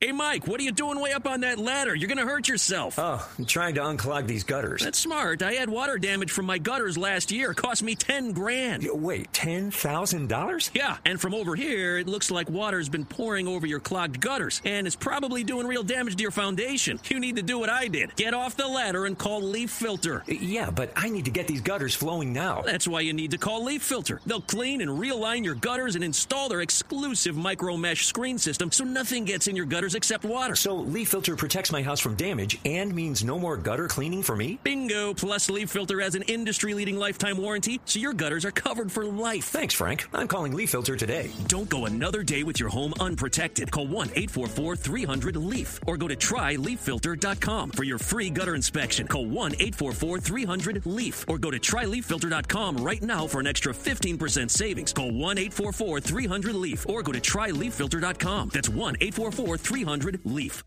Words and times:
Hey, 0.00 0.12
Mike, 0.12 0.46
what 0.46 0.60
are 0.60 0.62
you 0.62 0.70
doing 0.70 1.00
way 1.00 1.10
up 1.10 1.26
on 1.26 1.40
that 1.40 1.58
ladder? 1.58 1.92
You're 1.92 2.06
going 2.06 2.24
to 2.24 2.24
hurt 2.24 2.46
yourself. 2.46 3.00
Oh, 3.00 3.28
I'm 3.36 3.44
trying 3.44 3.74
to 3.74 3.80
unclog 3.80 4.28
these 4.28 4.44
gutters. 4.44 4.84
That's 4.84 4.96
smart. 4.96 5.42
I 5.42 5.54
had 5.54 5.68
water 5.68 5.98
damage 5.98 6.30
from 6.30 6.46
my 6.46 6.58
gutters 6.58 6.96
last 6.96 7.32
year. 7.32 7.50
It 7.50 7.56
cost 7.56 7.82
me 7.82 7.96
10 7.96 8.30
grand. 8.30 8.86
Wait, 8.92 9.32
$10,000? 9.32 10.70
Yeah, 10.72 10.98
and 11.04 11.20
from 11.20 11.34
over 11.34 11.56
here, 11.56 11.98
it 11.98 12.06
looks 12.06 12.30
like 12.30 12.48
water's 12.48 12.88
been 12.88 13.06
pouring 13.06 13.48
over 13.48 13.66
your 13.66 13.80
clogged 13.80 14.20
gutters, 14.20 14.62
and 14.64 14.86
it's 14.86 14.94
probably 14.94 15.42
doing 15.42 15.66
real 15.66 15.82
damage 15.82 16.14
to 16.14 16.22
your 16.22 16.30
foundation. 16.30 17.00
You 17.08 17.18
need 17.18 17.34
to 17.34 17.42
do 17.42 17.58
what 17.58 17.68
I 17.68 17.88
did. 17.88 18.14
Get 18.14 18.34
off 18.34 18.56
the 18.56 18.68
ladder 18.68 19.04
and 19.04 19.18
call 19.18 19.42
Leaf 19.42 19.72
Filter. 19.72 20.20
Uh, 20.28 20.34
yeah, 20.34 20.70
but 20.70 20.92
I 20.94 21.08
need 21.08 21.24
to 21.24 21.32
get 21.32 21.48
these 21.48 21.62
gutters 21.62 21.96
flowing 21.96 22.32
now. 22.32 22.62
That's 22.62 22.86
why 22.86 23.00
you 23.00 23.14
need 23.14 23.32
to 23.32 23.38
call 23.38 23.64
Leaf 23.64 23.82
Filter. 23.82 24.20
They'll 24.26 24.42
clean 24.42 24.80
and 24.80 24.92
realign 24.92 25.44
your 25.44 25.56
gutters 25.56 25.96
and 25.96 26.04
install 26.04 26.48
their 26.48 26.60
exclusive 26.60 27.34
micro 27.36 27.76
mesh 27.76 28.06
screen 28.06 28.38
system 28.38 28.70
so 28.70 28.84
nothing 28.84 29.24
gets 29.24 29.48
in 29.48 29.56
your 29.56 29.66
gutters 29.66 29.87
except 29.94 30.24
water. 30.24 30.54
So 30.54 30.74
Leaf 30.74 31.08
Filter 31.08 31.36
protects 31.36 31.72
my 31.72 31.82
house 31.82 32.00
from 32.00 32.14
damage 32.14 32.58
and 32.64 32.94
means 32.94 33.24
no 33.24 33.38
more 33.38 33.56
gutter 33.56 33.88
cleaning 33.88 34.22
for 34.22 34.36
me? 34.36 34.58
Bingo! 34.62 35.14
Plus, 35.14 35.48
Leaf 35.50 35.70
Filter 35.70 36.00
has 36.00 36.14
an 36.14 36.22
industry 36.22 36.74
leading 36.74 36.96
lifetime 36.96 37.38
warranty, 37.38 37.80
so 37.84 37.98
your 37.98 38.12
gutters 38.12 38.44
are 38.44 38.50
covered 38.50 38.92
for 38.92 39.04
life. 39.04 39.44
Thanks, 39.46 39.74
Frank. 39.74 40.06
I'm 40.12 40.28
calling 40.28 40.54
Leaf 40.54 40.70
Filter 40.70 40.96
today. 40.96 41.30
Don't 41.46 41.68
go 41.68 41.86
another 41.86 42.22
day 42.22 42.42
with 42.42 42.60
your 42.60 42.68
home 42.68 42.92
unprotected. 43.00 43.70
Call 43.70 43.86
1 43.86 44.08
844 44.14 44.76
300 44.76 45.36
LEAF 45.36 45.80
or 45.86 45.96
go 45.96 46.08
to 46.08 46.16
tryleaffilter.com 46.16 47.70
for 47.70 47.84
your 47.84 47.98
free 47.98 48.30
gutter 48.30 48.54
inspection. 48.54 49.06
Call 49.06 49.26
1 49.26 49.54
844 49.54 50.20
300 50.20 50.86
LEAF 50.86 51.24
or 51.28 51.38
go 51.38 51.50
to 51.50 51.58
tryleaffilter.com 51.58 52.76
right 52.78 53.02
now 53.02 53.26
for 53.26 53.40
an 53.40 53.46
extra 53.46 53.72
15% 53.72 54.50
savings. 54.50 54.92
Call 54.92 55.12
1 55.12 55.38
844 55.38 56.00
300 56.00 56.54
LEAF 56.54 56.88
or 56.88 57.02
go 57.02 57.12
to 57.12 57.20
tryleaffilter.com. 57.20 58.50
That's 58.52 58.68
1 58.68 58.96
844 59.00 59.58
300 59.58 59.77
LEAF. 59.84 60.64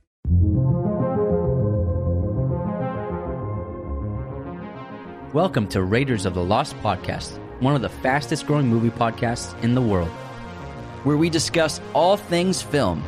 Welcome 5.34 5.68
to 5.70 5.84
Raiders 5.84 6.26
of 6.26 6.34
the 6.34 6.42
Lost 6.42 6.78
podcast, 6.78 7.38
one 7.60 7.76
of 7.76 7.82
the 7.82 7.90
fastest 7.90 8.48
growing 8.48 8.68
movie 8.68 8.90
podcasts 8.90 9.62
in 9.64 9.76
the 9.76 9.82
world, 9.82 10.08
where 11.04 11.18
we 11.18 11.30
discuss 11.30 11.82
all 11.94 12.16
things 12.16 12.62
film. 12.62 13.04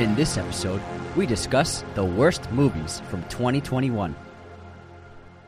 In 0.00 0.16
this 0.16 0.36
episode, 0.36 0.82
we 1.16 1.24
discuss 1.24 1.84
the 1.94 2.04
worst 2.04 2.50
movies 2.50 3.00
from 3.08 3.22
2021. 3.24 4.16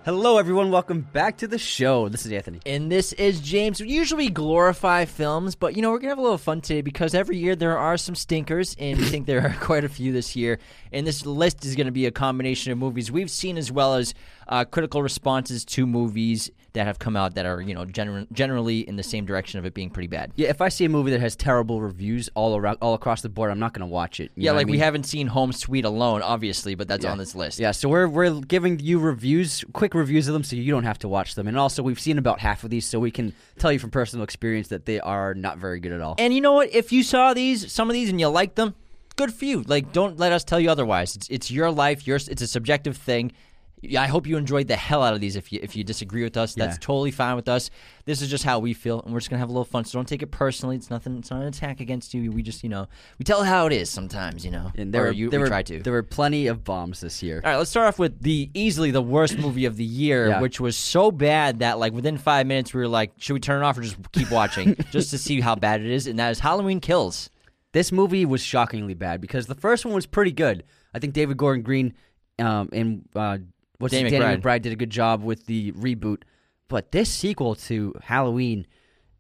Hello, 0.02 0.38
everyone. 0.38 0.70
Welcome 0.70 1.02
back 1.12 1.36
to 1.38 1.46
the 1.46 1.58
show. 1.58 2.08
This 2.08 2.24
is 2.24 2.32
Anthony. 2.32 2.60
And 2.64 2.90
this 2.90 3.12
is 3.12 3.38
James. 3.38 3.82
We 3.82 3.90
usually 3.90 4.30
glorify 4.30 5.04
films, 5.04 5.56
but 5.56 5.76
you 5.76 5.82
know, 5.82 5.90
we're 5.90 5.98
going 5.98 6.06
to 6.06 6.12
have 6.12 6.18
a 6.18 6.22
little 6.22 6.38
fun 6.38 6.62
today 6.62 6.80
because 6.80 7.14
every 7.14 7.36
year 7.36 7.54
there 7.54 7.76
are 7.76 7.98
some 7.98 8.14
stinkers, 8.14 8.75
and 8.78 8.98
we 8.98 9.04
think 9.04 9.26
there 9.26 9.42
are 9.42 9.54
quite 9.60 9.84
a 9.84 9.91
few 9.91 10.10
this 10.10 10.34
year. 10.34 10.58
And 10.91 11.06
this 11.06 11.26
list 11.26 11.66
is 11.66 11.76
going 11.76 11.84
to 11.84 11.92
be 11.92 12.06
a 12.06 12.10
combination 12.10 12.72
of 12.72 12.78
movies 12.78 13.12
we've 13.12 13.30
seen 13.30 13.58
as 13.58 13.70
well 13.70 13.94
as 13.94 14.14
uh, 14.50 14.65
critical 14.65 15.03
responses 15.03 15.65
to 15.65 15.87
movies 15.87 16.50
that 16.72 16.87
have 16.87 17.00
come 17.00 17.16
out 17.16 17.34
that 17.34 17.47
are, 17.47 17.61
you 17.61 17.75
know, 17.75 17.84
gener- 17.84 18.31
generally 18.33 18.81
in 18.88 18.94
the 18.94 19.03
same 19.03 19.25
direction 19.25 19.59
of 19.59 19.65
it 19.65 19.75
being 19.75 19.91
pretty 19.91 20.06
bad. 20.06 20.31
Yeah, 20.37 20.50
if 20.50 20.61
I 20.61 20.69
see 20.69 20.84
a 20.84 20.88
movie 20.88 21.11
that 21.11 21.21
has 21.21 21.34
terrible 21.34 21.81
reviews 21.81 22.28
all 22.37 22.56
around, 22.56 22.78
all 22.81 22.94
across 22.94 23.22
the 23.22 23.28
board, 23.28 23.50
I'm 23.50 23.59
not 23.59 23.72
going 23.72 23.81
to 23.81 23.93
watch 23.93 24.21
it. 24.21 24.31
Yeah, 24.37 24.53
like 24.53 24.69
I 24.69 24.71
we 24.71 24.78
haven't 24.78 25.05
seen 25.05 25.27
Home 25.27 25.53
Sweet 25.53 25.84
Alone, 25.84 26.22
obviously, 26.22 26.77
but 26.77 26.87
that's 26.87 27.05
Yeah. 27.05 27.11
on 27.11 27.19
this 27.19 27.34
list. 27.34 27.59
Yeah, 27.59 27.72
so 27.72 27.88
we're 27.88 28.06
we're 28.06 28.41
giving 28.43 28.78
you 28.78 29.00
reviews, 29.00 29.65
quick 29.72 29.94
reviews 29.94 30.28
of 30.28 30.33
them, 30.34 30.44
so 30.44 30.55
you 30.55 30.71
don't 30.71 30.84
have 30.84 30.99
to 31.00 31.09
watch 31.09 31.34
them. 31.34 31.49
And 31.49 31.59
also, 31.59 31.82
we've 31.82 31.99
seen 31.99 32.19
about 32.19 32.38
half 32.38 32.62
of 32.62 32.71
these, 32.71 32.87
so 32.87 33.00
we 33.00 33.11
can 33.11 33.32
tell 33.59 33.72
you 33.72 33.81
from 33.81 33.91
personal 33.91 34.22
experience 34.22 34.69
that 34.69 34.87
they 34.87 35.00
are 35.00 35.34
not 35.34 35.59
very 35.59 35.81
good 35.81 35.93
at 35.93 36.00
all. 36.00 36.15
And 36.19 36.32
you 36.32 36.41
know 36.41 36.53
what? 36.53 36.72
If 36.72 36.93
you 36.93 37.03
saw 37.03 37.34
these, 37.34 37.72
some 37.72 37.91
of 37.91 37.94
these, 37.94 38.11
and 38.11 38.21
you 38.21 38.28
like 38.28 38.55
them, 38.55 38.75
good 39.17 39.34
for 39.34 39.44
you. 39.44 39.62
Like, 39.62 39.93
don't 39.93 40.19
let 40.19 40.31
us 40.32 40.44
tell 40.44 40.61
you 40.61 40.71
otherwise. 40.71 41.17
It's 41.17 41.28
it's 41.28 41.50
your 41.50 41.71
life. 41.72 42.06
Yours. 42.06 42.28
It's 42.28 42.43
a 42.43 42.47
subjective 42.47 42.97
thing. 42.97 43.32
Yeah, 43.82 44.02
I 44.02 44.06
hope 44.08 44.26
you 44.26 44.36
enjoyed 44.36 44.68
the 44.68 44.76
hell 44.76 45.02
out 45.02 45.14
of 45.14 45.20
these. 45.20 45.36
If 45.36 45.52
you 45.52 45.60
if 45.62 45.74
you 45.74 45.84
disagree 45.84 46.22
with 46.22 46.36
us, 46.36 46.54
that's 46.54 46.74
Yeah. 46.76 46.80
totally 46.80 47.10
fine 47.10 47.34
with 47.36 47.48
us. 47.48 47.70
This 48.04 48.20
is 48.20 48.28
just 48.28 48.44
how 48.44 48.58
we 48.58 48.74
feel, 48.74 49.00
and 49.02 49.12
we're 49.12 49.20
just 49.20 49.30
gonna 49.30 49.41
have 49.41 49.48
a 49.48 49.52
little 49.52 49.64
fun. 49.64 49.84
So 49.84 49.98
don't 49.98 50.06
take 50.06 50.22
it 50.22 50.30
personally. 50.30 50.76
It's 50.76 50.91
nothing. 50.91 51.16
It's 51.18 51.30
not 51.30 51.41
an 51.42 51.48
attack 51.48 51.80
against 51.80 52.12
you. 52.12 52.30
We 52.30 52.42
just 52.42 52.62
you 52.62 52.69
know 52.69 52.88
we 53.19 53.24
tell 53.24 53.42
how 53.42 53.66
it 53.66 53.72
is 53.72 53.88
sometimes. 53.88 54.44
You 54.44 54.50
know, 54.50 54.70
and 54.76 54.92
there 54.92 55.02
or 55.04 55.06
were, 55.06 55.12
you 55.12 55.30
there 55.30 55.40
we 55.40 55.44
were, 55.44 55.48
try 55.48 55.62
to. 55.62 55.80
There 55.82 55.92
were 55.94 56.02
plenty 56.02 56.46
of 56.46 56.62
bombs 56.62 57.00
this 57.00 57.22
year. 57.22 57.40
All 57.44 57.50
right, 57.50 57.56
let's 57.56 57.70
start 57.70 57.88
off 57.88 57.98
with 57.98 58.20
the 58.22 58.50
easily 58.52 58.90
the 58.90 59.00
worst 59.02 59.38
movie 59.38 59.64
of 59.64 59.76
the 59.76 59.84
year, 59.84 60.28
Yeah. 60.28 60.40
which 60.40 60.60
was 60.60 60.76
so 60.76 61.10
bad 61.10 61.60
that 61.60 61.78
like 61.78 61.92
within 61.94 62.19
five 62.19 62.46
minutes 62.46 62.74
we 62.74 62.80
were 62.80 62.88
like, 62.88 63.12
should 63.16 63.32
we 63.34 63.40
turn 63.40 63.62
it 63.62 63.64
off 63.64 63.78
or 63.78 63.82
just 63.82 63.96
keep 64.12 64.30
watching 64.30 64.76
just 64.90 65.10
to 65.10 65.19
see 65.19 65.40
how 65.40 65.54
bad 65.54 65.80
it 65.80 65.86
is? 65.90 66.06
And 66.06 66.19
that 66.19 66.30
is 66.30 66.40
Halloween 66.40 66.80
Kills. 66.80 67.30
This 67.72 67.92
movie 67.92 68.26
was 68.26 68.42
shockingly 68.42 68.94
bad 68.94 69.20
because 69.22 69.46
the 69.46 69.54
first 69.54 69.84
one 69.86 69.94
was 69.94 70.04
pretty 70.04 70.32
good. 70.32 70.64
I 70.92 70.98
think 70.98 71.14
David 71.14 71.36
Gordon 71.36 71.62
Green 71.62 71.94
um, 72.40 72.69
and 72.72 73.08
uh, 73.14 73.38
what's 73.80 73.92
Danny 73.92 74.10
Danny 74.10 74.24
McBride. 74.24 74.42
McBride 74.42 74.62
did 74.62 74.72
a 74.72 74.76
good 74.76 74.91
job 74.91 75.22
with 75.22 75.46
the 75.46 75.72
reboot. 75.72 76.22
But 76.68 76.92
this 76.92 77.12
sequel 77.12 77.56
to 77.56 77.94
Halloween, 78.00 78.66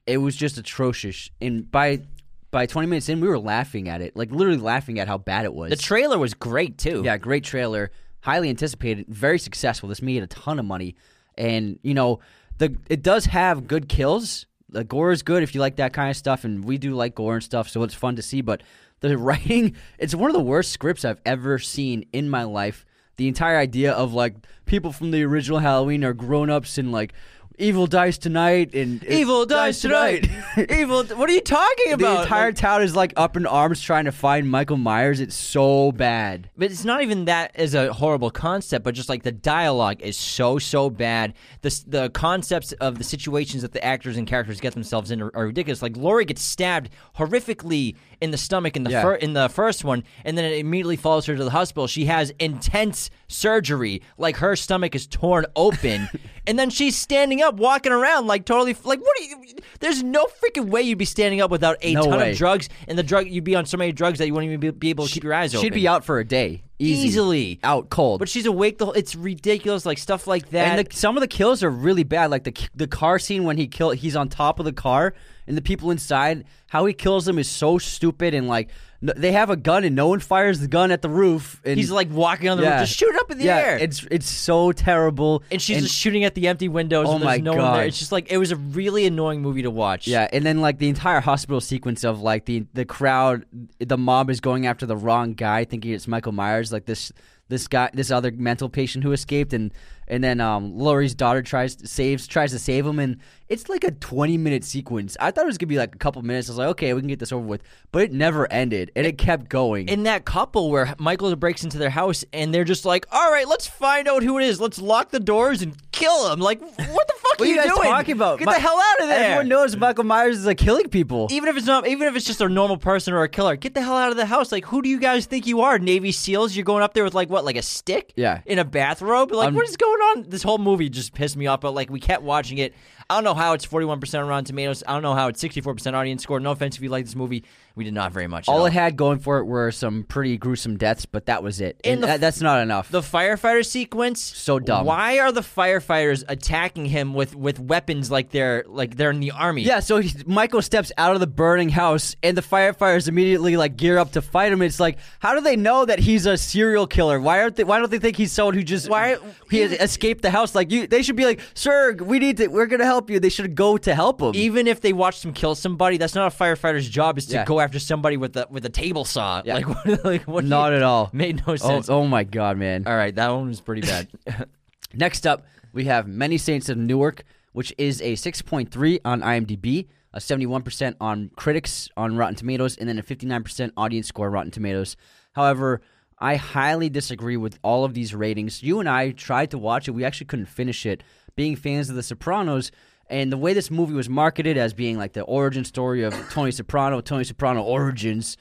it 0.06 0.18
was 0.18 0.36
just 0.36 0.56
atrocious. 0.56 1.30
And 1.40 1.70
by 1.70 2.02
by 2.50 2.66
20 2.66 2.88
minutes 2.88 3.08
in, 3.08 3.20
we 3.20 3.28
were 3.28 3.38
laughing 3.38 3.88
at 3.88 4.00
it, 4.00 4.16
like 4.16 4.30
literally 4.30 4.58
laughing 4.58 4.98
at 4.98 5.08
how 5.08 5.18
bad 5.18 5.44
it 5.44 5.54
was. 5.54 5.70
The 5.70 5.76
trailer 5.76 6.18
was 6.18 6.34
great 6.34 6.78
too. 6.78 7.02
Yeah, 7.04 7.16
great 7.16 7.44
trailer. 7.44 7.90
Highly 8.20 8.50
anticipated. 8.50 9.06
Very 9.08 9.38
successful. 9.38 9.88
This 9.88 10.02
made 10.02 10.22
a 10.22 10.26
ton 10.26 10.58
of 10.58 10.64
money, 10.64 10.94
and 11.36 11.78
you 11.82 11.94
know 11.94 12.20
the 12.58 12.76
it 12.88 13.02
does 13.02 13.26
have 13.26 13.66
good 13.66 13.88
kills. 13.88 14.46
The 14.68 14.84
gore 14.84 15.10
is 15.10 15.22
good 15.22 15.42
if 15.42 15.54
you 15.54 15.60
like 15.60 15.76
that 15.76 15.92
kind 15.92 16.10
of 16.10 16.16
stuff, 16.16 16.44
and 16.44 16.64
we 16.64 16.78
do 16.78 16.94
like 16.94 17.14
gore 17.14 17.34
and 17.34 17.42
stuff, 17.42 17.68
so 17.68 17.82
it's 17.82 17.94
fun 17.94 18.16
to 18.16 18.22
see. 18.22 18.42
But 18.42 18.62
the 19.00 19.16
writing, 19.18 19.74
it's 19.98 20.14
one 20.14 20.30
of 20.30 20.34
the 20.34 20.42
worst 20.42 20.70
scripts 20.70 21.04
I've 21.04 21.20
ever 21.24 21.58
seen 21.58 22.04
in 22.12 22.30
my 22.30 22.44
life. 22.44 22.84
The 23.20 23.28
entire 23.28 23.58
idea 23.58 23.92
of 23.92 24.14
like 24.14 24.34
people 24.64 24.92
from 24.92 25.10
the 25.10 25.22
original 25.24 25.58
Halloween 25.58 26.04
are 26.04 26.14
grown 26.14 26.48
ups 26.48 26.78
and 26.78 26.90
like 26.90 27.12
evil 27.58 27.86
dies 27.86 28.16
tonight 28.16 28.74
and 28.74 29.04
Evil 29.04 29.44
dies 29.44 29.80
tonight. 29.80 30.28
Evil. 30.70 31.04
What 31.04 31.28
are 31.28 31.32
you 31.32 31.40
talking 31.42 31.92
about? 31.92 32.16
the 32.16 32.22
entire 32.22 32.46
Like- 32.48 32.56
town 32.56 32.82
is 32.82 32.96
like 32.96 33.12
up 33.16 33.36
in 33.36 33.44
arms 33.46 33.80
trying 33.82 34.06
to 34.06 34.12
find 34.12 34.50
Michael 34.50 34.76
Myers. 34.78 35.20
It's 35.20 35.34
so 35.34 35.92
bad. 35.92 36.48
But 36.56 36.70
it's 36.70 36.84
not 36.84 37.02
even 37.02 37.26
that 37.26 37.52
as 37.54 37.74
a 37.74 37.92
horrible 37.92 38.30
concept, 38.30 38.84
but 38.84 38.94
just 38.94 39.08
like 39.08 39.22
the 39.22 39.32
dialogue 39.32 40.00
is 40.00 40.16
so 40.16 40.58
so 40.58 40.88
bad. 40.90 41.34
The 41.62 41.66
s- 41.68 41.84
the 41.86 42.08
concepts 42.10 42.72
of 42.72 42.98
the 42.98 43.04
situations 43.04 43.62
that 43.62 43.72
the 43.72 43.84
actors 43.84 44.16
and 44.16 44.26
characters 44.26 44.60
get 44.60 44.72
themselves 44.72 45.10
in 45.10 45.20
are, 45.20 45.30
are 45.34 45.46
ridiculous. 45.46 45.82
Like 45.82 45.96
Laurie 45.96 46.24
gets 46.24 46.42
stabbed 46.42 46.88
horrifically 47.18 47.96
in 48.20 48.30
the 48.30 48.38
stomach 48.38 48.76
in 48.76 48.84
the 48.84 48.90
Yeah. 48.90 49.02
fir- 49.02 49.14
in 49.16 49.32
the 49.34 49.48
first 49.48 49.84
one, 49.84 50.04
and 50.24 50.36
then 50.36 50.44
it 50.44 50.58
immediately 50.58 50.96
follows 50.96 51.26
her 51.26 51.36
to 51.36 51.44
the 51.44 51.50
hospital. 51.50 51.86
She 51.86 52.06
has 52.06 52.32
intense 52.38 53.10
surgery, 53.30 54.02
like 54.18 54.36
her 54.36 54.56
stomach 54.56 54.94
is 54.94 55.06
torn 55.06 55.46
open, 55.56 56.08
and 56.46 56.58
then 56.58 56.70
she's 56.70 56.96
standing 56.96 57.40
up, 57.42 57.54
walking 57.56 57.92
around 57.92 58.26
like 58.26 58.44
totally 58.44 58.76
like 58.84 59.00
what? 59.00 59.18
Are 59.20 59.22
you, 59.22 59.54
there's 59.80 60.02
no 60.02 60.26
freaking 60.42 60.68
way 60.68 60.82
you'd 60.82 60.98
be 60.98 61.04
standing 61.04 61.40
up 61.40 61.50
without 61.50 61.76
a 61.82 61.94
No 61.94 62.04
ton 62.04 62.18
way. 62.18 62.32
of 62.32 62.36
drugs, 62.38 62.68
and 62.88 62.98
the 62.98 63.02
drug 63.02 63.26
you'd 63.28 63.44
be 63.44 63.54
on 63.54 63.64
so 63.66 63.76
many 63.76 63.92
drugs 63.92 64.18
that 64.18 64.26
you 64.26 64.34
wouldn't 64.34 64.48
even 64.52 64.60
be, 64.60 64.70
be 64.70 64.90
able 64.90 65.06
to 65.06 65.12
keep 65.12 65.22
your 65.24 65.34
eyes 65.34 65.54
open. 65.54 65.64
She'd 65.64 65.74
be 65.74 65.88
out 65.88 66.04
for 66.04 66.18
a 66.18 66.24
day. 66.24 66.62
Easy. 66.78 67.08
Easily. 67.08 67.60
Out 67.62 67.90
cold. 67.90 68.20
But 68.20 68.30
she's 68.30 68.46
awake 68.46 68.78
the 68.78 68.86
whole. 68.86 68.94
It's 68.94 69.14
ridiculous, 69.14 69.84
like 69.84 69.98
stuff 69.98 70.26
like 70.26 70.48
that. 70.50 70.78
and 70.78 70.86
the, 70.86 70.94
some 70.96 71.14
of 71.16 71.20
the 71.20 71.28
kills 71.28 71.62
are 71.62 71.70
really 71.70 72.04
bad. 72.04 72.30
Like 72.30 72.44
the 72.44 72.54
the 72.74 72.86
car 72.86 73.18
scene 73.18 73.44
when 73.44 73.58
he 73.58 73.66
kill 73.66 73.90
he's 73.90 74.16
on 74.16 74.28
top 74.30 74.58
of 74.58 74.64
the 74.64 74.72
car 74.72 75.12
and 75.50 75.58
the 75.58 75.62
people 75.62 75.90
inside. 75.90 76.44
How 76.68 76.86
he 76.86 76.94
kills 76.94 77.24
them 77.24 77.36
is 77.40 77.50
so 77.50 77.78
stupid 77.78 78.32
and 78.32 78.46
like 78.46 78.70
they 79.02 79.32
have 79.32 79.50
a 79.50 79.56
gun 79.56 79.82
and 79.82 79.96
no 79.96 80.06
one 80.06 80.20
fires 80.20 80.60
the 80.60 80.68
gun 80.68 80.92
at 80.92 81.02
the 81.02 81.08
roof. 81.08 81.60
And 81.64 81.76
He's 81.76 81.90
like 81.90 82.08
walking 82.10 82.48
on 82.48 82.58
the 82.58 82.62
roof, 82.62 82.78
just 82.78 82.96
shoot 82.96 83.08
it 83.08 83.20
up 83.20 83.30
in 83.32 83.38
the 83.38 83.44
yeah, 83.44 83.56
air. 83.56 83.78
It's 83.78 84.06
it's 84.10 84.28
so 84.28 84.70
terrible. 84.70 85.42
and 85.50 85.60
she's 85.60 85.82
just 85.82 85.94
shooting 85.94 86.22
at 86.22 86.36
the 86.36 86.46
empty 86.46 86.68
windows. 86.68 87.06
Oh 87.08 87.14
and 87.14 87.22
there's 87.22 87.26
my 87.26 87.36
no 87.38 87.52
one 87.52 87.60
there. 87.60 87.72
God. 87.72 87.86
It's 87.86 87.98
just 87.98 88.12
like 88.12 88.30
it 88.30 88.38
was 88.38 88.52
a 88.52 88.56
really 88.56 89.06
annoying 89.06 89.42
movie 89.42 89.62
to 89.62 89.70
watch. 89.70 90.06
Yeah, 90.06 90.28
and 90.32 90.46
then 90.46 90.60
like 90.60 90.78
the 90.78 90.88
entire 90.88 91.20
hospital 91.20 91.60
sequence 91.60 92.04
of 92.04 92.20
like 92.20 92.44
the 92.44 92.66
the 92.72 92.84
crowd, 92.84 93.46
the 93.80 93.98
mob 93.98 94.30
is 94.30 94.40
going 94.40 94.66
after 94.66 94.86
the 94.86 94.96
wrong 94.96 95.32
guy, 95.32 95.64
thinking 95.64 95.92
it's 95.92 96.06
Michael 96.06 96.32
Myers. 96.32 96.70
Like 96.70 96.84
this, 96.84 97.10
this 97.48 97.66
guy, 97.66 97.90
this 97.92 98.12
other 98.12 98.30
mental 98.30 98.68
patient 98.68 99.02
who 99.02 99.10
escaped, 99.10 99.52
and 99.52 99.72
and 100.10 100.22
then 100.22 100.40
um, 100.40 100.76
Laurie's 100.76 101.14
daughter 101.14 101.40
tries 101.40 101.76
saves 101.90 102.26
tries 102.26 102.50
to 102.52 102.58
save 102.58 102.84
him, 102.84 102.98
and 102.98 103.16
it's 103.48 103.68
like 103.70 103.82
a 103.84 103.90
twenty 103.92 104.36
minute 104.36 104.64
sequence. 104.64 105.16
I 105.18 105.30
thought 105.30 105.44
it 105.44 105.46
was 105.46 105.56
gonna 105.56 105.68
be 105.68 105.78
like 105.78 105.94
a 105.94 105.98
couple 105.98 106.20
minutes. 106.22 106.48
I 106.48 106.52
was 106.52 106.58
like, 106.58 106.68
okay, 106.68 106.92
we 106.92 107.00
can 107.00 107.08
get 107.08 107.18
this 107.18 107.32
over 107.32 107.44
with, 107.46 107.62
but 107.92 108.02
it 108.02 108.12
never 108.12 108.50
ended, 108.52 108.90
and 108.94 109.06
it 109.06 109.16
kept 109.16 109.48
going. 109.48 109.88
in 109.88 110.02
that 110.02 110.24
couple 110.26 110.70
where 110.70 110.94
Michael 110.98 111.34
breaks 111.36 111.64
into 111.64 111.78
their 111.78 111.90
house 111.90 112.24
and 112.34 112.52
they're 112.52 112.64
just 112.64 112.84
like, 112.84 113.06
"All 113.10 113.30
right, 113.32 113.48
let's 113.48 113.66
find 113.66 114.06
out 114.08 114.22
who 114.22 114.38
it 114.38 114.44
is. 114.44 114.60
Let's 114.60 114.78
lock 114.80 115.10
the 115.10 115.20
doors 115.20 115.62
and 115.62 115.74
kill 115.92 116.32
him." 116.32 116.40
Like, 116.40 116.60
what 116.60 116.76
the 116.76 117.14
fuck 117.14 117.38
what 117.38 117.42
are 117.42 117.46
you, 117.46 117.56
guys 117.56 117.68
doing? 117.68 117.88
talking 117.88 118.12
about? 118.12 118.38
Get 118.38 118.46
Mi- 118.48 118.54
the 118.54 118.60
hell 118.60 118.78
out 118.78 119.00
of 119.02 119.08
there! 119.08 119.24
Everyone 119.24 119.48
knows 119.48 119.76
Michael 119.76 120.04
Myers 120.04 120.38
is 120.38 120.46
like 120.46 120.58
killing 120.58 120.88
people. 120.88 121.28
even 121.30 121.48
if 121.48 121.56
it's 121.56 121.66
not, 121.66 121.86
even 121.86 122.06
if 122.08 122.16
it's 122.16 122.26
just 122.26 122.40
a 122.40 122.48
normal 122.48 122.76
person 122.76 123.14
or 123.14 123.22
a 123.22 123.28
killer, 123.28 123.56
get 123.56 123.74
the 123.74 123.82
hell 123.82 123.96
out 123.96 124.10
of 124.10 124.16
the 124.16 124.26
house. 124.26 124.50
Like, 124.52 124.64
who 124.66 124.82
do 124.82 124.88
you 124.88 124.98
guys 125.00 125.26
think 125.26 125.46
you 125.46 125.60
are? 125.62 125.78
Navy 125.78 126.12
SEALs? 126.12 126.54
You're 126.56 126.64
going 126.64 126.82
up 126.82 126.94
there 126.94 127.04
with 127.04 127.14
like 127.14 127.30
what, 127.30 127.44
like 127.44 127.56
a 127.56 127.62
stick? 127.62 128.12
Yeah. 128.16 128.40
In 128.46 128.58
a 128.58 128.64
bathrobe? 128.64 129.32
Like, 129.32 129.48
Um, 129.48 129.54
what 129.54 129.68
is 129.68 129.76
going 129.76 129.99
on? 130.00 130.28
This 130.28 130.42
whole 130.42 130.58
movie 130.58 130.88
just 130.88 131.14
pissed 131.14 131.36
me 131.36 131.46
off. 131.46 131.60
But 131.60 131.72
like, 131.72 131.90
we 131.90 132.00
kept 132.00 132.22
watching 132.22 132.58
it. 132.58 132.74
I 133.10 133.14
don't 133.14 133.24
know 133.24 133.34
how 133.34 133.52
it's 133.54 133.66
41% 133.66 134.20
on 134.22 134.28
Rotten 134.28 134.44
Tomatoes. 134.44 134.82
I 134.86 134.92
don't 134.94 135.02
know 135.02 135.14
how 135.14 135.28
it's 135.28 135.42
64% 135.42 135.94
audience 135.94 136.22
score. 136.22 136.38
No 136.40 136.52
offense 136.52 136.76
if 136.76 136.82
you 136.82 136.88
like 136.88 137.04
this 137.04 137.16
movie, 137.16 137.44
we 137.74 137.84
did 137.84 137.92
not 137.92 138.12
very 138.12 138.26
much. 138.28 138.48
at 138.48 138.52
All 138.52 138.64
it 138.66 138.72
had 138.72 138.96
going 138.96 139.18
for 139.18 139.38
it 139.38 139.44
were 139.44 139.72
some 139.72 140.04
pretty 140.04 140.36
gruesome 140.38 140.76
deaths, 140.76 141.06
but 141.06 141.26
that 141.26 141.42
was 141.42 141.60
it. 141.60 141.80
And 141.84 142.02
the 142.02 142.06
that- 142.06 142.14
f- 142.14 142.20
that's 142.20 142.40
not 142.40 142.62
enough. 142.62 142.88
The 142.90 143.00
firefighter 143.00 143.66
sequence, 143.66 144.20
So 144.22 144.58
dumb. 144.60 144.86
Why 144.86 145.18
are 145.18 145.32
the 145.32 145.40
firefighters 145.40 146.22
attacking 146.28 146.86
him 146.86 147.12
with, 147.14 147.34
with 147.34 147.58
weapons 147.58 148.10
like 148.10 148.30
they're 148.30 148.64
like 148.68 148.96
they're 148.96 149.10
in 149.10 149.20
the 149.20 149.32
army? 149.32 149.62
yeah, 149.62 149.80
so 149.80 149.98
he, 149.98 150.12
Michael 150.26 150.62
steps 150.62 150.92
out 150.96 151.14
of 151.14 151.20
the 151.20 151.26
burning 151.26 151.68
house, 151.68 152.14
and 152.22 152.36
the 152.36 152.42
firefighters 152.42 153.08
immediately 153.08 153.56
like 153.56 153.76
gear 153.76 153.98
up 153.98 154.12
to 154.12 154.22
fight 154.22 154.52
him. 154.52 154.62
It's 154.62 154.78
like, 154.80 154.98
how 155.18 155.34
do 155.34 155.40
they 155.40 155.56
know 155.56 155.84
that 155.84 155.98
he's 155.98 156.26
a 156.26 156.36
serial 156.36 156.86
killer? 156.86 157.18
Why 157.20 157.40
aren't 157.42 157.56
they? 157.56 157.64
Why 157.64 157.78
don't 157.78 157.90
they 157.90 157.98
think 157.98 158.16
he's 158.16 158.30
someone 158.32 158.54
who 158.54 158.62
just 158.62 158.88
Why- 158.88 159.18
he 159.50 159.58
has 159.60 159.72
escaped 159.72 160.22
the 160.22 160.30
house? 160.30 160.54
Like 160.54 160.70
you, 160.70 160.86
they 160.86 161.02
should 161.02 161.16
be 161.16 161.24
like, 161.24 161.40
sir, 161.54 161.94
we 161.94 162.18
need 162.20 162.36
to. 162.36 162.46
We're 162.48 162.66
gonna 162.66 162.84
help 162.84 162.99
you. 163.08 163.20
They 163.20 163.28
should 163.28 163.54
go 163.54 163.78
to 163.78 163.94
help 163.94 164.20
him. 164.20 164.32
Even 164.34 164.66
if 164.66 164.80
they 164.80 164.92
watched 164.92 165.24
him 165.24 165.32
kill 165.32 165.54
somebody, 165.54 165.96
that's 165.96 166.14
not 166.14 166.32
a 166.32 166.36
firefighter's 166.36 166.88
job. 166.88 167.16
Is 167.16 167.26
to 167.26 167.34
Yeah. 167.36 167.44
go 167.44 167.60
after 167.60 167.78
somebody 167.78 168.16
with 168.16 168.36
a 168.36 168.46
with 168.50 168.66
a 168.66 168.68
table 168.68 169.04
saw. 169.04 169.40
Yeah. 169.44 169.54
Like, 169.54 169.68
what, 169.86 170.04
like 170.04 170.22
what? 170.24 170.44
Not 170.44 170.72
at 170.72 170.82
all. 170.82 171.08
Made 171.12 171.36
no 171.46 171.54
oh, 171.54 171.56
sense. 171.56 171.88
oh 171.88 172.06
my 172.06 172.24
god, 172.24 172.58
man. 172.58 172.86
All 172.86 172.96
right, 172.96 173.14
that 173.14 173.28
one 173.28 173.46
was 173.46 173.60
pretty 173.60 173.82
bad. 173.82 174.08
Next 174.92 175.26
up, 175.26 175.46
we 175.72 175.84
have 175.84 176.08
Many 176.08 176.36
Saints 176.36 176.68
of 176.68 176.76
Newark, 176.76 177.22
which 177.52 177.72
is 177.78 178.02
a 178.02 178.14
6.3 178.14 179.00
on 179.04 179.20
IMDb, 179.20 179.86
a 180.12 180.18
71% 180.18 180.96
on 181.00 181.30
critics 181.36 181.88
on 181.96 182.16
Rotten 182.16 182.34
Tomatoes, 182.34 182.76
and 182.76 182.88
then 182.88 182.98
a 182.98 183.02
59% 183.02 183.70
audience 183.76 184.08
score 184.08 184.28
Rotten 184.30 184.50
Tomatoes. 184.50 184.96
However, 185.34 185.80
I 186.18 186.36
highly 186.36 186.88
disagree 186.88 187.36
with 187.36 187.58
all 187.62 187.84
of 187.84 187.94
these 187.94 188.14
ratings. 188.14 188.62
You 188.62 188.80
and 188.80 188.88
I 188.88 189.12
tried 189.12 189.52
to 189.52 189.58
watch 189.58 189.86
it. 189.88 189.92
We 189.92 190.04
actually 190.04 190.26
couldn't 190.26 190.46
finish 190.46 190.84
it. 190.84 191.02
Being 191.36 191.56
fans 191.56 191.88
of 191.88 191.96
The 191.96 192.02
Sopranos, 192.02 192.72
and 193.10 193.30
the 193.30 193.36
way 193.36 193.52
this 193.52 193.70
movie 193.70 193.92
was 193.92 194.08
marketed 194.08 194.56
as 194.56 194.72
being 194.72 194.96
like 194.96 195.12
the 195.12 195.22
origin 195.22 195.64
story 195.64 196.02
of 196.02 196.14
Tony 196.30 196.52
Soprano, 196.52 197.00
Tony 197.00 197.24
Soprano 197.24 197.62
origins. 197.62 198.36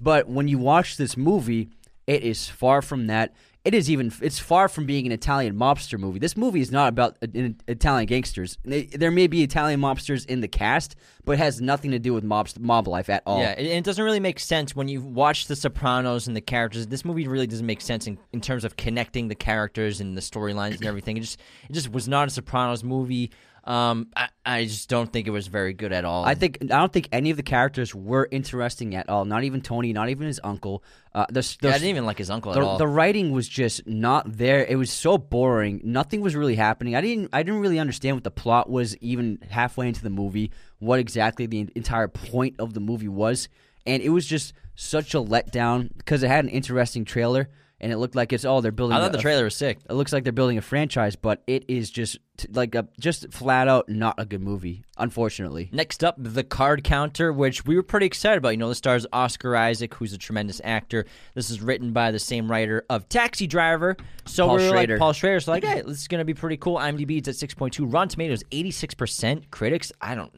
But 0.00 0.28
when 0.28 0.48
you 0.48 0.58
watch 0.58 0.96
this 0.96 1.16
movie, 1.16 1.68
it 2.06 2.22
is 2.22 2.48
far 2.48 2.82
from 2.82 3.06
that. 3.06 3.34
It 3.64 3.72
is 3.72 3.90
even. 3.90 4.12
It's 4.20 4.38
far 4.38 4.68
from 4.68 4.84
being 4.84 5.06
an 5.06 5.12
Italian 5.12 5.54
mobster 5.56 5.98
movie. 5.98 6.18
This 6.18 6.36
movie 6.36 6.60
is 6.60 6.70
not 6.70 6.88
about 6.90 7.16
uh, 7.22 7.48
Italian 7.66 8.04
gangsters. 8.04 8.58
There 8.62 9.10
may 9.10 9.26
be 9.26 9.42
Italian 9.42 9.80
mobsters 9.80 10.26
in 10.26 10.42
the 10.42 10.48
cast, 10.48 10.96
but 11.24 11.32
it 11.32 11.38
has 11.38 11.62
nothing 11.62 11.90
to 11.92 11.98
do 11.98 12.12
with 12.12 12.24
mob 12.24 12.48
mob 12.58 12.86
life 12.88 13.08
at 13.08 13.22
all. 13.24 13.38
yeah, 13.40 13.54
and 13.56 13.66
it 13.66 13.82
doesn't 13.82 14.04
really 14.04 14.20
make 14.20 14.38
sense 14.38 14.76
when 14.76 14.88
you 14.88 15.00
watch 15.00 15.46
The 15.46 15.56
Sopranos 15.56 16.26
and 16.26 16.36
the 16.36 16.42
characters. 16.42 16.88
This 16.88 17.06
movie 17.06 17.26
really 17.26 17.46
doesn't 17.46 17.64
make 17.64 17.80
sense 17.80 18.06
in, 18.06 18.18
in 18.34 18.42
terms 18.42 18.66
of 18.66 18.76
connecting 18.76 19.28
the 19.28 19.34
characters 19.34 19.98
and 19.98 20.14
the 20.14 20.20
storylines 20.20 20.76
and 20.76 20.84
everything. 20.84 21.16
It 21.16 21.20
just 21.20 21.40
it 21.70 21.72
just 21.72 21.90
was 21.90 22.06
not 22.06 22.28
a 22.28 22.30
Sopranos 22.30 22.84
movie. 22.84 23.30
Um, 23.64 24.08
I, 24.14 24.28
I 24.44 24.64
just 24.64 24.90
don't 24.90 25.10
think 25.10 25.26
it 25.26 25.30
was 25.30 25.46
very 25.46 25.72
good 25.72 25.92
at 25.92 26.04
all. 26.04 26.24
I 26.24 26.34
think 26.34 26.58
I 26.62 26.66
don't 26.66 26.92
think 26.92 27.08
any 27.12 27.30
of 27.30 27.38
the 27.38 27.42
characters 27.42 27.94
were 27.94 28.28
interesting 28.30 28.94
at 28.94 29.08
all. 29.08 29.24
Not 29.24 29.44
even 29.44 29.62
Tony. 29.62 29.94
Not 29.94 30.10
even 30.10 30.26
his 30.26 30.38
uncle. 30.44 30.84
Uh, 31.14 31.24
the, 31.28 31.40
the, 31.62 31.68
Yeah, 31.68 31.70
I 31.70 31.72
didn't 31.74 31.88
even 31.88 32.04
like 32.04 32.18
his 32.18 32.28
uncle 32.28 32.52
at 32.52 32.58
the, 32.58 32.66
all. 32.66 32.76
the 32.76 32.86
writing 32.86 33.32
was 33.32 33.48
just 33.48 33.86
not 33.86 34.36
there. 34.36 34.64
It 34.64 34.76
was 34.76 34.90
so 34.90 35.16
boring. 35.16 35.80
Nothing 35.82 36.20
was 36.20 36.36
really 36.36 36.56
happening. 36.56 36.94
I 36.94 37.00
didn't 37.00 37.30
I 37.32 37.42
didn't 37.42 37.60
really 37.60 37.78
understand 37.78 38.16
what 38.16 38.24
the 38.24 38.30
plot 38.30 38.68
was 38.68 38.98
even 38.98 39.38
halfway 39.48 39.88
into 39.88 40.02
the 40.02 40.10
movie. 40.10 40.50
What 40.78 41.00
exactly 41.00 41.46
the 41.46 41.70
entire 41.74 42.08
point 42.08 42.56
of 42.58 42.74
the 42.74 42.80
movie 42.80 43.08
was, 43.08 43.48
and 43.86 44.02
it 44.02 44.10
was 44.10 44.26
just 44.26 44.52
such 44.74 45.14
a 45.14 45.18
letdown 45.18 45.88
because 45.96 46.22
it 46.22 46.28
had 46.28 46.44
an 46.44 46.50
interesting 46.50 47.06
trailer 47.06 47.48
and 47.80 47.92
it 47.92 47.98
looked 47.98 48.14
like 48.14 48.32
it's 48.32 48.44
oh 48.44 48.60
they're 48.60 48.72
building. 48.72 48.96
I 48.96 49.00
thought 49.00 49.12
the 49.12 49.18
trailer 49.18 49.44
was 49.44 49.54
sick. 49.56 49.78
it 49.88 49.92
looks 49.94 50.12
like 50.12 50.24
they're 50.24 50.32
building 50.32 50.58
a 50.58 50.62
franchise, 50.62 51.16
but 51.16 51.42
it 51.46 51.64
is 51.68 51.90
just 51.90 52.18
t- 52.36 52.48
like 52.52 52.74
a 52.74 52.88
just 52.98 53.32
flat 53.32 53.68
out 53.68 53.88
not 53.88 54.14
a 54.18 54.24
good 54.24 54.40
movie. 54.40 54.84
Unfortunately, 54.96 55.68
Next 55.72 56.04
up, 56.04 56.14
The 56.18 56.44
Card 56.44 56.84
Counter, 56.84 57.32
which 57.32 57.64
we 57.66 57.74
were 57.76 57.82
pretty 57.82 58.06
excited 58.06 58.38
about. 58.38 58.50
You 58.50 58.56
know, 58.58 58.68
the 58.68 58.74
stars 58.74 59.06
Oscar 59.12 59.56
Isaac, 59.56 59.92
who's 59.94 60.12
a 60.12 60.18
tremendous 60.18 60.60
actor. 60.62 61.04
This 61.34 61.50
is 61.50 61.60
written 61.60 61.92
by 61.92 62.10
the 62.10 62.18
same 62.20 62.50
writer 62.50 62.84
of 62.88 63.08
Taxi 63.08 63.46
Driver. 63.46 63.96
So 64.24 64.46
Paul 64.46 64.56
we 64.56 64.62
were 64.62 64.68
Schrader. 64.70 64.94
like, 64.94 65.00
Paul 65.00 65.12
Schrader. 65.12 65.40
So 65.40 65.50
like, 65.52 65.64
hey, 65.64 65.82
this 65.82 65.98
is 66.00 66.08
going 66.08 66.20
to 66.20 66.24
be 66.24 66.34
pretty 66.34 66.56
cool. 66.56 66.76
IMDb, 66.76 67.18
it's 67.18 67.28
at 67.28 67.34
6.2. 67.34 67.92
Rotten 67.92 68.08
Tomatoes, 68.08 68.42
86%. 68.50 69.50
Critics, 69.50 69.92
I 70.00 70.14
don't. 70.14 70.32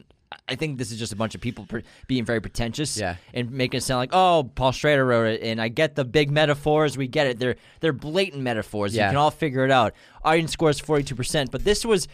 I 0.49 0.55
think 0.55 0.77
this 0.77 0.91
is 0.91 0.99
just 0.99 1.13
a 1.13 1.15
bunch 1.15 1.35
of 1.35 1.41
people 1.41 1.65
pre- 1.65 1.83
being 2.07 2.25
very 2.25 2.41
pretentious 2.41 2.97
Yeah. 2.97 3.15
and 3.33 3.49
making 3.51 3.77
it 3.77 3.81
sound 3.81 3.99
like, 3.99 4.09
oh, 4.13 4.49
Paul 4.55 4.71
Schrader 4.71 5.05
wrote 5.05 5.27
it, 5.27 5.41
and 5.41 5.61
I 5.61 5.67
get 5.69 5.95
the 5.95 6.03
big 6.05 6.31
metaphors. 6.31 6.97
We 6.97 7.07
get 7.07 7.27
it. 7.27 7.39
They're 7.39 7.55
they're 7.79 7.93
blatant 7.93 8.43
metaphors. 8.43 8.93
Yeah. 8.95 9.05
You 9.05 9.09
can 9.11 9.17
all 9.17 9.31
figure 9.31 9.63
it 9.65 9.71
out. 9.71 9.93
Audience 10.23 10.51
score 10.51 10.69
is 10.69 10.81
42%, 10.81 11.51
but 11.51 11.63
this 11.63 11.85
was 11.85 12.07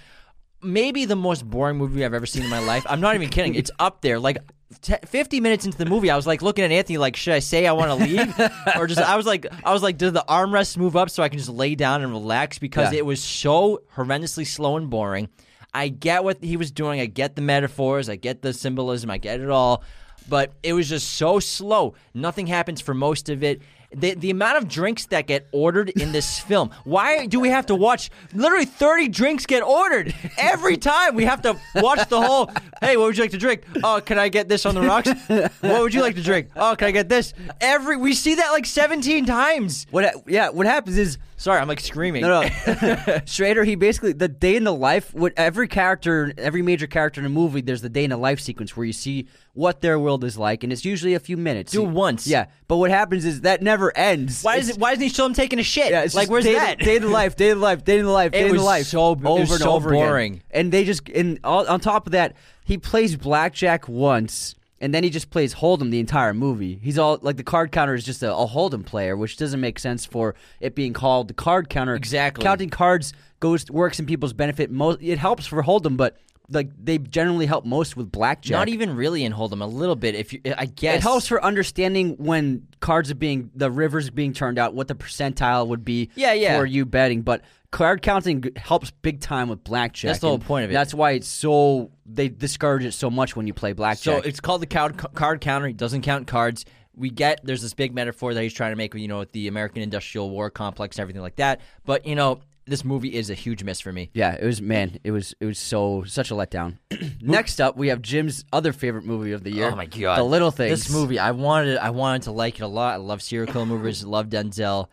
maybe 0.61 1.05
the 1.05 1.15
most 1.15 1.47
boring 1.49 1.77
movie 1.77 2.05
I've 2.05 2.13
ever 2.13 2.25
seen 2.25 2.43
in 2.43 2.49
my 2.49 2.59
life. 2.59 2.85
I'm 2.89 3.01
not 3.01 3.15
even 3.15 3.29
kidding. 3.29 3.55
It's 3.55 3.71
up 3.79 4.01
there. 4.01 4.19
Like 4.19 4.37
t- 4.81 4.93
50 5.05 5.39
minutes 5.41 5.65
into 5.65 5.77
the 5.77 5.85
movie, 5.85 6.09
I 6.09 6.15
was 6.15 6.25
like 6.27 6.41
looking 6.41 6.63
at 6.63 6.71
Anthony 6.71 6.97
like, 6.97 7.15
should 7.15 7.33
I 7.33 7.39
say 7.39 7.67
I 7.67 7.73
want 7.73 7.89
to 7.89 7.95
leave 8.05 8.33
or 8.77 8.87
just 8.87 9.01
I 9.01 9.15
was 9.17 9.25
like 9.25 9.45
I 9.65 9.73
was 9.73 9.83
like 9.83 9.97
did 9.97 10.13
the 10.13 10.23
armrests 10.29 10.77
move 10.77 10.95
up 10.95 11.09
so 11.09 11.21
I 11.23 11.29
can 11.29 11.37
just 11.39 11.49
lay 11.49 11.75
down 11.75 12.01
and 12.01 12.11
relax 12.11 12.59
because 12.59 12.93
Yeah. 12.93 12.99
it 12.99 13.05
was 13.05 13.21
so 13.21 13.81
horrendously 13.95 14.45
slow 14.47 14.77
and 14.77 14.89
boring. 14.89 15.29
I 15.73 15.87
get 15.89 16.23
what 16.23 16.43
he 16.43 16.57
was 16.57 16.71
doing. 16.71 16.99
I 16.99 17.05
get 17.07 17.35
the 17.35 17.41
metaphors. 17.41 18.09
I 18.09 18.15
get 18.15 18.41
the 18.41 18.53
symbolism. 18.53 19.09
I 19.09 19.17
get 19.17 19.39
it 19.39 19.49
all. 19.49 19.83
But 20.29 20.53
it 20.63 20.73
was 20.73 20.87
just 20.87 21.15
so 21.15 21.39
slow. 21.39 21.95
Nothing 22.13 22.47
happens 22.47 22.79
for 22.79 22.93
most 22.93 23.27
of 23.29 23.43
it. 23.43 23.61
The, 23.95 24.15
the 24.15 24.31
amount 24.31 24.57
of 24.57 24.67
drinks 24.67 25.05
that 25.07 25.27
get 25.27 25.47
ordered 25.51 25.89
in 25.89 26.13
this 26.13 26.39
film. 26.49 26.71
Why 26.83 27.27
do 27.27 27.39
we 27.39 27.49
have 27.49 27.67
to 27.67 27.75
watch 27.75 28.09
literally 28.33 28.65
30 28.65 29.09
drinks 29.09 29.45
get 29.45 29.61
ordered 29.61 30.15
every 30.37 30.77
time? 30.77 31.13
We 31.15 31.25
have 31.25 31.41
to 31.43 31.59
watch 31.75 32.07
the 32.09 32.19
whole, 32.21 32.49
hey, 32.81 32.97
what 32.97 33.05
would 33.05 33.17
you 33.17 33.23
like 33.23 33.31
to 33.31 33.37
drink? 33.37 33.63
Oh, 33.83 34.01
can 34.03 34.17
I 34.17 34.29
get 34.29 34.47
this 34.49 34.65
on 34.65 34.73
the 34.75 34.81
rocks? 34.81 35.09
What 35.27 35.81
would 35.81 35.93
you 35.93 36.01
like 36.01 36.15
to 36.15 36.23
drink? 36.23 36.49
Oh, 36.55 36.75
can 36.75 36.87
I 36.87 36.91
get 36.91 37.07
this? 37.09 37.33
Every 37.61 37.97
we 37.97 38.13
see 38.13 38.35
that 38.35 38.49
like 38.51 38.65
17 38.65 39.25
times. 39.25 39.85
what? 39.91 40.23
Yeah, 40.27 40.49
what 40.49 40.65
happens 40.65 40.97
is 40.97 41.17
Sorry, 41.43 41.59
I'm 41.59 41.67
like 41.67 41.81
screaming. 41.81 42.21
No, 42.21 42.41
no. 42.41 43.19
Schrader, 43.25 43.65
he 43.65 43.75
basically 43.75 44.13
the 44.13 44.29
day 44.29 44.55
in 44.55 44.63
the 44.63 44.73
life. 44.73 45.13
What 45.13 45.33
every 45.35 45.67
character, 45.67 46.31
every 46.37 46.61
major 46.61 46.87
character 46.87 47.19
in 47.19 47.25
a 47.25 47.29
movie, 47.29 47.59
there's 47.59 47.81
the 47.81 47.89
day 47.89 48.05
in 48.05 48.11
the 48.11 48.17
life 48.17 48.39
sequence 48.39 48.77
where 48.77 48.85
you 48.85 48.93
see 48.93 49.27
what 49.51 49.81
their 49.81 49.99
world 49.99 50.23
is 50.23 50.37
like, 50.37 50.63
and 50.63 50.71
it's 50.71 50.85
usually 50.85 51.15
a 51.15 51.19
few 51.19 51.35
minutes. 51.35 51.73
Do 51.73 51.83
it 51.83 51.89
once. 51.89 52.25
Yeah, 52.25 52.45
but 52.69 52.77
what 52.77 52.91
happens 52.91 53.25
is 53.25 53.41
that 53.41 53.61
never 53.61 53.91
ends. 53.97 54.41
Why 54.41 54.55
is 54.55 54.69
It's- 54.69 54.77
it? 54.77 54.81
Why 54.81 54.91
doesn't 54.91 55.03
he 55.03 55.09
show 55.09 55.25
him 55.25 55.33
taking 55.33 55.59
a 55.59 55.63
shit? 55.63 55.91
Yeah, 55.91 56.03
it's 56.03 56.15
like 56.15 56.29
where's 56.29 56.45
day, 56.45 56.53
that? 56.53 56.79
Day 56.79 56.95
in 56.95 57.01
the 57.01 57.09
life, 57.09 57.35
day 57.35 57.49
in 57.49 57.57
the 57.57 57.63
life, 57.63 57.83
day 57.83 57.99
in 57.99 58.05
the 58.05 58.11
life, 58.11 58.31
day 58.31 58.47
in 58.47 58.55
the 58.55 58.63
life. 58.63 58.85
so- 58.85 59.11
it 59.11 59.19
was 59.19 59.41
over 59.41 59.53
and 59.55 59.63
so 59.63 59.71
over 59.73 59.89
again. 59.89 60.07
boring. 60.07 60.43
And 60.49 60.71
they 60.71 60.85
just 60.85 61.09
and 61.09 61.41
all, 61.43 61.67
on 61.67 61.81
top 61.81 62.05
of 62.07 62.13
that, 62.13 62.37
he 62.63 62.77
plays 62.77 63.17
blackjack 63.17 63.89
once. 63.89 64.55
And 64.83 64.93
then 64.93 65.05
he 65.05 65.09
just 65.09 65.29
plays 65.29 65.55
Hold'em 65.55 65.91
the 65.91 66.01
entire 66.01 66.33
movie. 66.33 66.77
He's 66.83 66.99
all 66.99 67.17
like 67.21 67.37
the 67.37 67.43
card 67.43 67.71
counter 67.71 67.95
is 67.95 68.03
just 68.03 68.21
a, 68.21 68.35
a 68.35 68.45
Hold'em 68.45 68.85
player, 68.85 69.15
which 69.15 69.37
doesn't 69.37 69.61
make 69.61 69.79
sense 69.79 70.05
for 70.05 70.35
it 70.59 70.75
being 70.75 70.91
called 70.91 71.29
the 71.29 71.33
card 71.33 71.69
counter. 71.69 71.95
Exactly. 71.95 72.43
counting 72.43 72.69
cards 72.69 73.13
goes 73.39 73.71
works 73.71 73.97
in 74.01 74.05
people's 74.05 74.33
benefit. 74.33 74.69
Most 74.69 74.99
it 75.01 75.19
helps 75.19 75.47
for 75.47 75.63
Hold'em, 75.63 75.95
but 75.95 76.17
like 76.49 76.69
they 76.77 76.97
generally 76.97 77.45
help 77.45 77.65
most 77.65 77.95
with 77.95 78.11
blackjack. 78.11 78.51
Not 78.51 78.69
even 78.69 78.95
really 78.95 79.23
in 79.23 79.33
Hold'em. 79.33 79.61
A 79.61 79.65
little 79.65 79.95
bit, 79.95 80.15
if 80.15 80.33
you, 80.33 80.41
I 80.57 80.65
guess 80.65 80.97
It 80.97 81.01
helps 81.01 81.27
for 81.27 81.43
understanding 81.43 82.15
when 82.17 82.67
cards 82.79 83.09
are 83.11 83.15
being 83.15 83.49
the 83.55 83.71
rivers 83.71 84.09
being 84.09 84.33
turned 84.33 84.59
out, 84.59 84.73
what 84.73 84.87
the 84.87 84.95
percentile 84.95 85.67
would 85.67 85.85
be 85.85 86.09
Yeah, 86.15 86.33
yeah. 86.33 86.57
for 86.57 86.65
you 86.65 86.85
betting. 86.85 87.21
But 87.21 87.41
card 87.71 88.01
counting 88.01 88.51
helps 88.55 88.91
big 88.91 89.21
time 89.21 89.49
with 89.49 89.63
blackjack. 89.63 90.09
That's 90.09 90.19
the 90.19 90.27
whole 90.27 90.39
point 90.39 90.65
of 90.65 90.71
it. 90.71 90.73
That's 90.73 90.93
why 90.93 91.11
it's 91.11 91.27
so 91.27 91.91
they 92.05 92.29
discourage 92.29 92.83
it 92.85 92.91
so 92.93 93.09
much 93.09 93.35
when 93.35 93.47
you 93.47 93.53
play 93.53 93.73
blackjack. 93.73 94.23
So 94.23 94.27
it's 94.27 94.39
called 94.39 94.61
the 94.61 94.67
card, 94.67 94.97
card 95.13 95.41
counter. 95.41 95.67
He 95.67 95.73
doesn't 95.73 96.01
count 96.01 96.27
cards. 96.27 96.65
We 96.95 97.09
get 97.09 97.39
there's 97.43 97.61
this 97.61 97.73
big 97.73 97.95
metaphor 97.95 98.33
that 98.33 98.43
he's 98.43 98.53
trying 98.53 98.71
to 98.71 98.75
make, 98.75 98.93
you 98.93 99.07
know, 99.07 99.19
with 99.19 99.31
the 99.31 99.47
American 99.47 99.81
Industrial 99.81 100.29
War 100.29 100.51
complex 100.51 100.97
and 100.97 101.01
everything 101.01 101.23
like 101.23 101.37
that. 101.37 101.61
But 101.85 102.05
you 102.05 102.15
know, 102.15 102.41
this 102.65 102.85
movie 102.85 103.13
is 103.13 103.29
a 103.29 103.33
huge 103.33 103.63
miss 103.63 103.79
for 103.79 103.91
me. 103.91 104.09
yeah, 104.13 104.33
it 104.33 104.45
was 104.45 104.61
man, 104.61 104.99
it 105.03 105.11
was 105.11 105.35
it 105.39 105.45
was 105.45 105.59
so 105.59 106.03
such 106.05 106.31
a 106.31 106.33
letdown. 106.33 106.77
Next 107.21 107.59
up, 107.59 107.75
we 107.77 107.89
have 107.89 108.01
Jim's 108.01 108.45
other 108.53 108.73
favorite 108.73 109.05
movie 109.05 109.31
of 109.33 109.43
the 109.43 109.51
year. 109.51 109.69
Oh 109.71 109.75
my 109.75 109.85
god, 109.85 110.17
The 110.19 110.23
Little 110.23 110.51
Things. 110.51 110.85
This 110.85 110.93
movie, 110.93 111.19
I 111.19 111.31
wanted, 111.31 111.77
I 111.77 111.89
wanted 111.89 112.23
to 112.23 112.31
like 112.31 112.59
it 112.59 112.63
a 112.63 112.67
lot. 112.67 112.93
I 112.93 112.97
love 112.97 113.21
serial 113.21 113.51
killer 113.51 113.65
movies. 113.65 114.03
love 114.03 114.27
Denzel, 114.27 114.87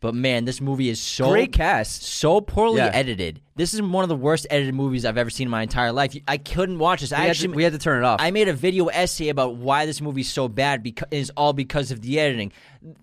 But 0.00 0.14
man, 0.14 0.46
this 0.46 0.62
movie 0.62 0.88
is 0.88 0.98
so 0.98 1.30
Great 1.30 1.52
cast. 1.52 2.02
so 2.04 2.40
poorly 2.40 2.78
Yeah. 2.78 2.90
edited. 2.94 3.40
This 3.54 3.74
is 3.74 3.82
one 3.82 4.02
of 4.02 4.08
the 4.08 4.16
worst 4.16 4.46
edited 4.48 4.74
movies 4.74 5.04
I've 5.04 5.18
ever 5.18 5.28
seen 5.28 5.48
in 5.48 5.50
my 5.50 5.60
entire 5.60 5.92
life. 5.92 6.16
I 6.26 6.38
couldn't 6.38 6.78
watch 6.78 7.02
this. 7.02 7.10
We 7.10 7.16
I 7.18 7.26
had, 7.26 7.36
to, 7.36 7.48
we 7.48 7.62
had 7.62 7.74
to 7.74 7.78
turn 7.78 8.02
it 8.02 8.06
off. 8.06 8.18
I 8.18 8.30
made 8.30 8.48
a 8.48 8.54
video 8.54 8.86
essay 8.86 9.28
about 9.28 9.56
why 9.56 9.84
this 9.84 10.00
movie's 10.00 10.32
so 10.32 10.48
bad 10.48 10.82
because 10.82 11.08
is 11.10 11.30
all 11.36 11.52
because 11.52 11.90
of 11.90 12.00
the 12.00 12.18
editing. 12.18 12.52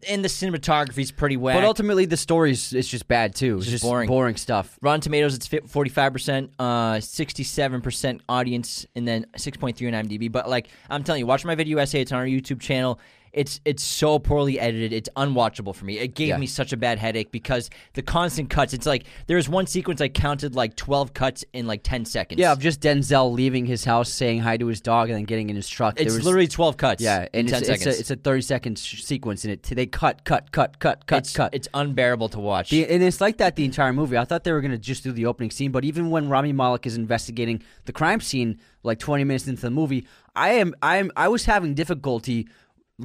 And 0.10 0.24
the 0.26 0.28
cinematography's 0.30 1.12
pretty 1.12 1.38
whack. 1.38 1.56
but 1.56 1.64
ultimately, 1.64 2.06
the 2.06 2.18
story's 2.18 2.74
it's 2.74 2.88
just 2.88 3.08
bad 3.08 3.36
too. 3.36 3.58
It's 3.58 3.66
just 3.66 3.74
just 3.74 3.84
boring. 3.84 4.08
boring 4.08 4.36
stuff. 4.36 4.80
Rotten 4.82 5.02
Tomatoes, 5.02 5.36
it's 5.36 5.48
forty 5.72 5.92
five 5.92 6.12
percent, 6.14 6.52
uh, 6.58 7.00
sixty 7.00 7.44
seven 7.44 7.82
percent 7.82 8.22
audience, 8.28 8.88
and 8.96 9.08
then 9.08 9.28
six 9.36 9.56
point 9.58 9.78
three 9.78 9.88
on 9.88 9.94
IMDb. 9.94 10.32
But 10.32 10.50
like 10.50 10.70
I'm 10.90 11.04
telling 11.04 11.20
you, 11.20 11.28
watch 11.28 11.46
my 11.46 11.54
video 11.54 11.78
essay. 11.78 12.02
It's 12.02 12.12
on 12.12 12.18
our 12.18 12.26
YouTube 12.26 12.60
channel. 12.60 13.00
It's 13.34 13.60
it's 13.66 13.84
so 13.84 14.20
poorly 14.20 14.60
edited. 14.60 14.94
It's 14.94 15.10
unwatchable 15.16 15.76
for 15.76 15.86
me. 15.86 16.00
It 16.00 16.16
gave 16.16 16.30
Yeah. 16.30 16.38
me 16.38 16.48
such 16.48 16.74
a 16.74 16.78
bad 16.78 16.98
headache 16.98 17.32
because 17.32 17.70
the 17.94 18.02
constant 18.02 18.50
cuts. 18.50 18.74
It's 18.74 18.86
like 18.86 19.04
there 19.28 19.38
was 19.38 19.48
one 19.50 19.68
sequence 19.68 20.02
I 20.02 20.08
counted 20.08 20.56
like 20.56 20.76
twelve 20.76 21.14
cuts 21.14 21.44
in 21.54 21.68
like 21.68 21.84
ten 21.84 22.06
seconds. 22.06 22.40
Yeah, 22.40 22.52
of 22.52 22.60
just 22.60 22.82
Denzel 22.82 23.32
leaving 23.34 23.66
his 23.66 23.84
house, 23.86 24.10
saying 24.12 24.40
hi 24.40 24.58
to 24.58 24.68
his 24.68 24.82
dog, 24.82 25.10
and 25.10 25.18
then 25.18 25.26
getting 25.26 25.50
in 25.50 25.56
his 25.56 25.68
truck. 25.70 26.00
it's 26.00 26.06
There 26.14 26.18
was- 26.18 26.26
literally 26.26 26.48
twelve 26.48 26.78
cuts. 26.78 27.02
yeah, 27.04 27.24
in 27.34 27.42
and 27.42 27.50
it's, 27.50 27.58
it's, 27.60 27.68
seconds. 27.68 27.96
a, 27.96 28.00
it's 28.00 28.12
a 28.12 28.16
thirty 28.16 28.42
second 28.42 28.80
sh- 28.80 29.04
sequence, 29.04 29.44
and 29.44 29.54
it 29.54 29.64
they 29.64 29.86
cut, 29.86 30.24
cut, 30.26 30.52
cut, 30.52 30.80
cut, 30.80 31.06
cut, 31.06 31.18
it's, 31.20 31.34
cut. 31.36 31.54
it's 31.54 31.68
unbearable 31.74 32.30
to 32.30 32.40
watch. 32.40 32.70
The- 32.72 32.88
and 32.90 33.04
it's 33.04 33.22
like 33.22 33.38
that 33.38 33.56
the 33.56 33.66
entire 33.66 33.94
movie. 33.94 34.18
I 34.18 34.26
thought 34.26 34.44
they 34.44 34.52
were 34.52 34.62
gonna 34.62 34.78
just 34.78 35.04
do 35.04 35.12
the 35.12 35.26
opening 35.26 35.52
scene, 35.52 35.72
but 35.72 35.84
even 35.86 36.10
when 36.10 36.30
Rami 36.30 36.54
Malek 36.54 36.86
is 36.88 36.96
investigating 36.96 37.62
the 37.86 37.92
crime 37.92 38.22
scene, 38.22 38.60
like 38.84 39.00
twenty 39.00 39.24
minutes 39.26 39.48
into 39.48 39.62
the 39.62 39.70
movie, 39.72 40.08
I 40.36 40.50
am 40.54 40.74
I 40.82 40.98
am 40.98 41.12
I 41.16 41.28
was 41.28 41.46
having 41.46 41.74
difficulty 41.74 42.48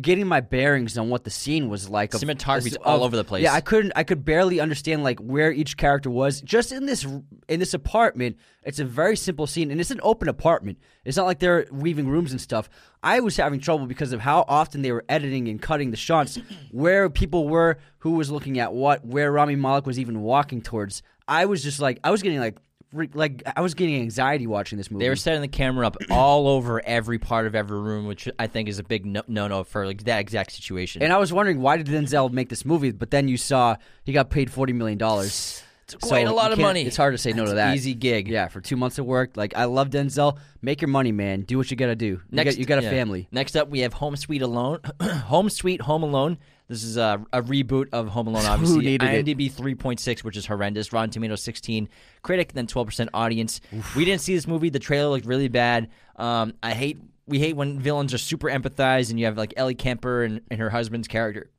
getting 0.00 0.26
my 0.26 0.40
bearings 0.40 0.96
on 0.96 1.10
what 1.10 1.24
the 1.24 1.30
scene 1.30 1.68
was 1.68 1.88
like. 1.88 2.14
Of, 2.14 2.22
Cinematography's 2.22 2.76
of- 2.76 2.82
all 2.82 3.04
over 3.04 3.16
the 3.16 3.24
place. 3.24 3.42
Yeah, 3.42 3.52
I 3.52 3.60
couldn't. 3.60 3.92
I 3.94 4.04
could 4.04 4.24
barely 4.24 4.60
understand 4.60 5.02
like 5.02 5.18
where 5.20 5.52
each 5.52 5.76
character 5.76 6.10
was. 6.10 6.40
Just 6.40 6.72
in 6.72 6.86
this 6.86 7.06
in 7.48 7.60
this 7.60 7.74
apartment, 7.74 8.36
it's 8.62 8.78
a 8.78 8.84
very 8.84 9.16
simple 9.16 9.46
scene, 9.46 9.70
and 9.70 9.80
it's 9.80 9.90
an 9.90 10.00
open 10.02 10.28
apartment. 10.28 10.78
It's 11.04 11.16
not 11.16 11.26
like 11.26 11.40
they're 11.40 11.66
weaving 11.70 12.08
rooms 12.08 12.32
and 12.32 12.40
stuff. 12.40 12.70
I 13.02 13.20
was 13.20 13.36
having 13.36 13.60
trouble 13.60 13.86
because 13.86 14.12
of 14.12 14.20
how 14.20 14.44
often 14.48 14.82
they 14.82 14.92
were 14.92 15.04
editing 15.08 15.48
and 15.48 15.60
cutting 15.60 15.90
the 15.90 15.96
shots, 15.96 16.38
where 16.70 17.10
people 17.10 17.48
were, 17.48 17.78
who 17.98 18.12
was 18.12 18.30
looking 18.30 18.58
at 18.58 18.72
what, 18.72 19.04
where 19.04 19.30
Rami 19.30 19.56
Malek 19.56 19.86
was 19.86 19.98
even 19.98 20.22
walking 20.22 20.62
towards. 20.62 21.02
I 21.28 21.46
was 21.46 21.62
just 21.62 21.80
like, 21.80 21.98
I 22.02 22.10
was 22.10 22.22
getting 22.22 22.40
like. 22.40 22.58
Like 22.92 23.42
I 23.56 23.60
was 23.60 23.74
getting 23.74 23.96
anxiety 23.96 24.46
watching 24.46 24.76
this 24.76 24.90
movie. 24.90 25.04
They 25.04 25.08
were 25.08 25.16
setting 25.16 25.40
the 25.40 25.48
camera 25.48 25.86
up 25.86 25.96
all 26.10 26.46
over 26.48 26.84
every 26.84 27.18
part 27.18 27.46
of 27.46 27.54
every 27.54 27.80
room, 27.80 28.06
which 28.06 28.28
I 28.38 28.46
think 28.46 28.68
is 28.68 28.78
a 28.78 28.84
big 28.84 29.06
no 29.06 29.22
no 29.28 29.64
for 29.64 29.86
like 29.86 30.04
that 30.04 30.20
exact 30.20 30.52
situation. 30.52 31.02
And 31.02 31.12
I 31.12 31.18
was 31.18 31.32
wondering 31.32 31.60
why 31.60 31.76
did 31.76 31.86
Denzel 31.86 32.30
make 32.30 32.48
this 32.48 32.64
movie? 32.64 32.90
But 32.90 33.10
then 33.10 33.28
you 33.28 33.36
saw 33.36 33.76
he 34.04 34.12
got 34.12 34.30
paid 34.30 34.50
forty 34.50 34.72
million 34.72 34.98
dollars. 34.98 35.62
It's 35.84 36.08
quite 36.08 36.26
a 36.26 36.32
lot 36.32 36.52
of 36.52 36.58
money. 36.58 36.82
It's 36.82 36.96
hard 36.96 37.12
to 37.14 37.18
say 37.18 37.32
no 37.32 37.42
That's 37.42 37.50
to 37.50 37.54
that. 37.56 37.76
easy 37.76 37.94
gig. 37.94 38.28
Yeah, 38.28 38.48
for 38.48 38.60
two 38.60 38.76
months 38.76 38.98
of 38.98 39.06
work. 39.06 39.36
Like 39.36 39.56
I 39.56 39.64
love 39.64 39.90
Denzel. 39.90 40.38
Make 40.60 40.80
your 40.80 40.88
money, 40.88 41.12
man. 41.12 41.42
Do 41.42 41.58
what 41.58 41.70
you 41.70 41.76
gotta 41.76 41.96
do. 41.96 42.06
You 42.06 42.20
Next, 42.30 42.52
got, 42.54 42.58
you 42.58 42.66
got 42.66 42.78
a 42.78 42.82
yeah. 42.82 42.90
family. 42.90 43.28
Next 43.30 43.56
up, 43.56 43.68
we 43.68 43.80
have 43.80 43.92
Home 43.94 44.16
Sweet 44.16 44.42
Alone. 44.42 44.78
Home 45.02 45.50
Sweet 45.50 45.80
Home 45.82 46.02
Alone. 46.02 46.38
This 46.72 46.84
is 46.84 46.96
a, 46.96 47.22
a 47.34 47.42
reboot 47.42 47.90
of 47.92 48.08
Home 48.08 48.28
Alone. 48.28 48.46
Obviously, 48.46 48.82
needed 48.82 49.06
it? 49.06 49.26
IMDb 49.26 49.78
point 49.78 50.00
six, 50.00 50.24
which 50.24 50.38
is 50.38 50.46
horrendous. 50.46 50.90
Rotten 50.90 51.10
Tomatoes 51.10 51.42
sixteen, 51.42 51.86
critic 52.22 52.54
then 52.54 52.66
twelve 52.66 52.86
percent 52.86 53.10
audience. 53.12 53.60
We 53.94 54.06
didn't 54.06 54.22
see 54.22 54.34
this 54.34 54.46
movie. 54.46 54.70
The 54.70 54.78
trailer 54.78 55.10
looked 55.10 55.26
really 55.26 55.48
bad. 55.48 55.90
Um, 56.16 56.54
I 56.62 56.72
hate 56.72 56.98
we 57.26 57.38
hate 57.38 57.56
when 57.56 57.78
villains 57.78 58.14
are 58.14 58.18
super 58.18 58.48
empathized, 58.48 59.10
and 59.10 59.20
you 59.20 59.26
have 59.26 59.36
like 59.36 59.52
Ellie 59.58 59.74
Kemper 59.74 60.24
and, 60.24 60.40
and 60.50 60.58
her 60.60 60.70
husband's 60.70 61.08
character 61.08 61.50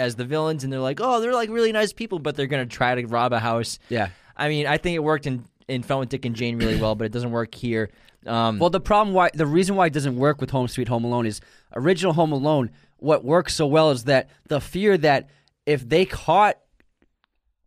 as 0.00 0.16
the 0.16 0.24
villains, 0.24 0.64
and 0.64 0.72
they're 0.72 0.80
like, 0.80 0.98
oh, 1.00 1.20
they're 1.20 1.32
like 1.32 1.48
really 1.48 1.70
nice 1.70 1.92
people, 1.92 2.18
but 2.18 2.34
they're 2.34 2.48
gonna 2.48 2.66
try 2.66 2.96
to 2.96 3.06
rob 3.06 3.32
a 3.32 3.38
house. 3.38 3.78
Yeah. 3.88 4.08
I 4.36 4.48
mean, 4.48 4.66
I 4.66 4.78
think 4.78 4.96
it 4.96 5.04
worked 5.04 5.28
in 5.28 5.44
in 5.68 5.82
Fun 5.82 5.98
with 5.98 6.08
Dick 6.08 6.24
and 6.24 6.34
Jane 6.36 6.58
really 6.58 6.80
well, 6.80 6.94
but 6.94 7.04
it 7.04 7.12
doesn't 7.12 7.30
work 7.30 7.54
here. 7.54 7.90
Um, 8.26 8.58
Well, 8.58 8.70
the 8.70 8.80
problem 8.80 9.14
why 9.14 9.30
the 9.34 9.46
reason 9.46 9.76
why 9.76 9.86
it 9.86 9.92
doesn't 9.92 10.16
work 10.16 10.40
with 10.40 10.50
Home 10.50 10.68
Sweet 10.68 10.88
Home 10.88 11.04
Alone 11.04 11.26
is 11.26 11.40
original 11.74 12.12
Home 12.12 12.32
Alone. 12.32 12.70
What 12.98 13.24
works 13.24 13.54
so 13.54 13.66
well 13.66 13.90
is 13.90 14.04
that 14.04 14.30
the 14.48 14.60
fear 14.60 14.96
that 14.98 15.28
if 15.64 15.88
they 15.88 16.04
caught 16.04 16.56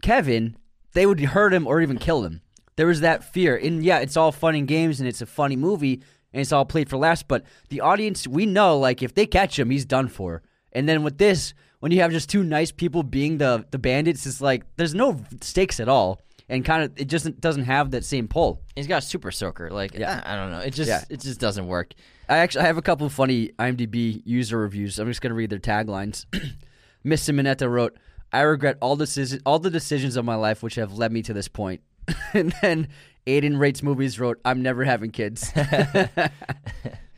Kevin, 0.02 0.56
they 0.94 1.06
would 1.06 1.20
hurt 1.20 1.54
him 1.54 1.68
or 1.68 1.82
even 1.82 1.98
kill 1.98 2.24
him. 2.24 2.42
There 2.76 2.88
was 2.88 3.02
that 3.02 3.24
fear, 3.34 3.58
and 3.58 3.84
yeah, 3.84 4.00
it's 4.00 4.16
all 4.16 4.32
fun 4.32 4.56
and 4.56 4.68
games, 4.68 5.00
and 5.00 5.08
it's 5.10 5.22
a 5.22 5.26
funny 5.26 5.58
movie, 5.58 6.02
and 6.34 6.42
it's 6.42 6.54
all 6.54 6.66
played 6.66 6.90
for 6.90 6.98
laughs. 6.98 7.24
But 7.24 7.44
the 7.70 7.82
audience, 7.82 8.26
we 8.28 8.46
know, 8.46 8.78
like 8.80 9.04
if 9.04 9.14
they 9.14 9.26
catch 9.26 9.60
him, 9.60 9.70
he's 9.70 9.86
done 9.86 10.08
for. 10.08 10.42
And 10.72 10.88
then 10.88 11.04
with 11.04 11.18
this, 11.18 11.54
when 11.80 11.92
you 11.92 12.00
have 12.00 12.12
just 12.12 12.30
two 12.30 12.44
nice 12.44 12.72
people 12.72 13.04
being 13.04 13.38
the 13.38 13.66
the 13.72 13.80
bandits, 13.80 14.26
it's 14.26 14.40
like 14.42 14.64
there's 14.78 14.96
no 14.96 15.22
stakes 15.42 15.80
at 15.80 15.90
all, 15.90 16.22
and 16.50 16.66
kind 16.66 16.84
of 16.84 16.92
it 17.00 17.06
just 17.06 17.40
doesn't 17.40 17.64
have 17.64 17.92
that 17.92 18.04
same 18.04 18.28
pull. 18.28 18.62
He's 18.76 18.88
got 18.88 18.98
a 19.04 19.06
super 19.06 19.32
soaker. 19.32 19.70
Like 19.70 19.94
Yeah. 19.94 20.22
I, 20.26 20.34
I 20.34 20.36
don't 20.36 20.52
know. 20.52 20.60
It 20.60 20.72
just 20.74 20.90
Yeah. 20.90 21.04
it 21.10 21.22
just 21.22 21.40
doesn't 21.40 21.68
work. 21.68 21.94
I 22.28 22.40
actually 22.40 22.64
I 22.64 22.68
have 22.68 22.78
a 22.78 22.82
couple 22.82 23.06
of 23.08 23.14
funny 23.14 23.50
IMDb 23.60 24.22
user 24.26 24.58
reviews. 24.58 25.00
I'm 25.00 25.08
just 25.08 25.22
gonna 25.22 25.36
read 25.36 25.50
their 25.50 25.60
taglines. 25.60 26.26
Miss 27.04 27.28
Simonetta 27.28 27.70
wrote, 27.70 27.98
"I 28.34 28.42
regret 28.42 28.78
all 28.82 28.96
decisions, 28.96 29.42
all 29.46 29.60
the 29.60 29.70
decisions 29.70 30.16
of 30.16 30.26
my 30.26 30.36
life 30.36 30.62
which 30.64 30.76
have 30.76 30.94
led 30.94 31.12
me 31.12 31.22
to 31.24 31.34
this 31.34 31.48
point." 31.48 31.82
and 32.34 32.54
then 32.62 32.88
Aiden 33.28 33.60
rates 33.60 33.82
movies 33.84 34.20
wrote, 34.20 34.40
"I'm 34.44 34.62
never 34.62 34.84
having 34.84 35.12
kids." 35.12 35.52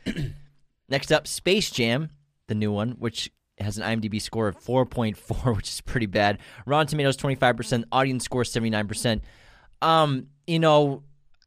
Next 0.88 1.10
up, 1.12 1.26
Space 1.26 1.70
Jam, 1.70 2.10
the 2.48 2.54
new 2.54 2.70
one, 2.72 2.92
which 2.92 3.30
has 3.62 3.78
an 3.78 3.84
IMDb 3.84 4.20
score 4.20 4.48
of 4.48 4.58
4.4, 4.58 5.56
which 5.56 5.68
is 5.68 5.80
pretty 5.80 6.06
bad. 6.06 6.38
Rotten 6.66 6.86
Tomatoes 6.86 7.16
25%, 7.16 7.84
audience 7.92 8.24
score 8.24 8.42
79%. 8.42 9.20
Um, 9.80 10.28
you 10.46 10.58
know, 10.58 11.02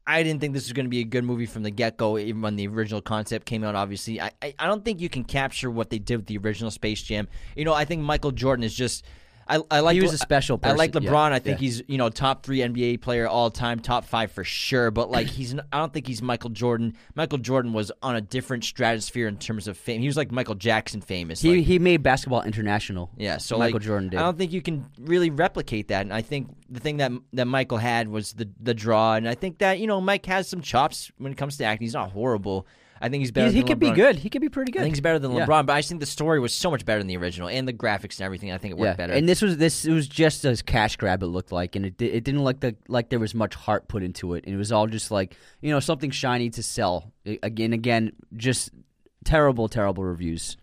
I 0.06 0.22
didn't 0.22 0.40
think 0.40 0.54
this 0.54 0.64
was 0.64 0.72
going 0.72 0.86
to 0.86 0.90
be 0.90 1.00
a 1.00 1.04
good 1.04 1.24
movie 1.24 1.46
from 1.46 1.64
the 1.64 1.70
get 1.70 1.96
go, 1.96 2.16
even 2.16 2.40
when 2.40 2.56
the 2.56 2.68
original 2.68 3.00
concept 3.00 3.44
came 3.44 3.64
out. 3.64 3.74
Obviously, 3.74 4.20
I, 4.20 4.30
I 4.40 4.54
I 4.58 4.66
don't 4.66 4.84
think 4.84 5.00
you 5.00 5.08
can 5.08 5.24
capture 5.24 5.70
what 5.70 5.90
they 5.90 5.98
did 5.98 6.16
with 6.16 6.26
the 6.26 6.38
original 6.38 6.70
Space 6.70 7.02
Jam. 7.02 7.26
You 7.56 7.64
know, 7.64 7.74
I 7.74 7.84
think 7.84 8.02
Michael 8.02 8.32
Jordan 8.32 8.64
is 8.64 8.74
just. 8.74 9.04
I, 9.48 9.60
I 9.70 9.80
like 9.80 9.94
He 9.94 10.00
was 10.00 10.12
a 10.12 10.18
special 10.18 10.58
Person. 10.58 10.74
I 10.74 10.78
like 10.78 10.92
person, 10.92 11.04
yeah, 11.04 11.10
LeBron. 11.10 11.32
I 11.32 11.38
think 11.38 11.58
yeah. 11.58 11.66
he's 11.66 11.82
you 11.86 11.98
know 11.98 12.08
top 12.08 12.44
three 12.44 12.58
NBA 12.58 13.00
player 13.00 13.28
all 13.28 13.50
time, 13.50 13.80
top 13.80 14.04
five 14.04 14.32
for 14.32 14.44
sure. 14.44 14.90
But 14.90 15.10
like 15.10 15.28
he's, 15.28 15.54
n- 15.54 15.62
I 15.72 15.78
don't 15.78 15.92
think 15.92 16.06
he's 16.06 16.22
Michael 16.22 16.50
Jordan. 16.50 16.94
Michael 17.14 17.38
Jordan 17.38 17.72
was 17.72 17.92
on 18.02 18.16
a 18.16 18.20
different 18.20 18.64
stratosphere 18.64 19.28
in 19.28 19.36
terms 19.36 19.68
of 19.68 19.76
fame. 19.76 20.00
He 20.00 20.06
was 20.06 20.16
like 20.16 20.32
Michael 20.32 20.54
Jackson 20.54 21.00
famous. 21.00 21.40
he 21.40 21.56
like- 21.56 21.66
he 21.66 21.78
made 21.78 22.02
basketball 22.02 22.42
international. 22.42 23.10
yeah, 23.16 23.38
so 23.38 23.58
Michael 23.58 23.78
like, 23.78 23.82
Jordan 23.82 24.08
did. 24.10 24.18
I 24.18 24.22
don't 24.22 24.38
think 24.38 24.52
you 24.52 24.62
can 24.62 24.86
really 24.98 25.30
replicate 25.30 25.88
that. 25.88 26.02
And 26.02 26.12
I 26.12 26.22
think 26.22 26.50
the 26.68 26.80
thing 26.80 26.96
that 26.98 27.12
that 27.32 27.46
Michael 27.46 27.78
had 27.78 28.08
was 28.08 28.32
the 28.32 28.48
the 28.60 28.74
draw. 28.74 29.14
And 29.14 29.28
I 29.28 29.34
think 29.34 29.58
that 29.58 29.78
you 29.78 29.86
know 29.86 30.00
Mike 30.00 30.26
has 30.26 30.48
some 30.48 30.60
chops 30.60 31.10
when 31.18 31.32
it 31.32 31.38
comes 31.38 31.56
to 31.58 31.64
acting. 31.64 31.84
He's 31.84 31.94
not 31.94 32.10
horrible. 32.10 32.66
I 33.00 33.08
think 33.08 33.20
he's 33.20 33.30
better. 33.30 33.48
he, 33.48 33.54
he 33.54 33.60
than 33.60 33.68
could 33.68 33.78
be 33.78 33.90
good. 33.90 34.16
He 34.16 34.30
could 34.30 34.40
be 34.40 34.48
pretty 34.48 34.72
good. 34.72 34.80
I 34.80 34.84
think 34.84 34.94
he's 34.94 35.00
better 35.00 35.18
than 35.18 35.32
Yeah. 35.32 35.46
LeBron, 35.46 35.66
but 35.66 35.74
I 35.74 35.78
just 35.80 35.88
think 35.88 36.00
the 36.00 36.06
story 36.06 36.40
was 36.40 36.52
so 36.52 36.70
much 36.70 36.84
better 36.84 36.98
than 36.98 37.06
the 37.06 37.16
original, 37.16 37.48
and 37.48 37.66
the 37.68 37.72
graphics 37.72 38.18
and 38.18 38.22
everything. 38.22 38.52
I 38.52 38.58
think 38.58 38.72
it 38.72 38.78
worked 38.78 38.92
yeah, 38.92 38.94
better. 38.94 39.12
and 39.12 39.28
this 39.28 39.42
was 39.42 39.58
this 39.58 39.84
it 39.84 39.92
was 39.92 40.08
just 40.08 40.44
a 40.44 40.56
cash 40.64 40.96
grab. 40.96 41.22
It 41.22 41.26
looked 41.26 41.52
like, 41.52 41.76
and 41.76 41.86
it 41.86 42.00
it 42.00 42.24
didn't 42.24 42.42
look 42.44 42.60
the, 42.60 42.76
like 42.88 43.10
there 43.10 43.18
was 43.18 43.34
much 43.34 43.54
heart 43.54 43.88
put 43.88 44.02
into 44.02 44.34
it. 44.34 44.44
And 44.46 44.54
it 44.54 44.58
was 44.58 44.72
all 44.72 44.86
just 44.86 45.10
like 45.10 45.36
you 45.60 45.70
know 45.70 45.80
something 45.80 46.10
shiny 46.10 46.50
to 46.50 46.62
sell. 46.62 47.12
Again, 47.42 47.72
again, 47.72 48.12
just 48.36 48.70
terrible, 49.24 49.68
terrible 49.68 50.04
reviews. 50.04 50.56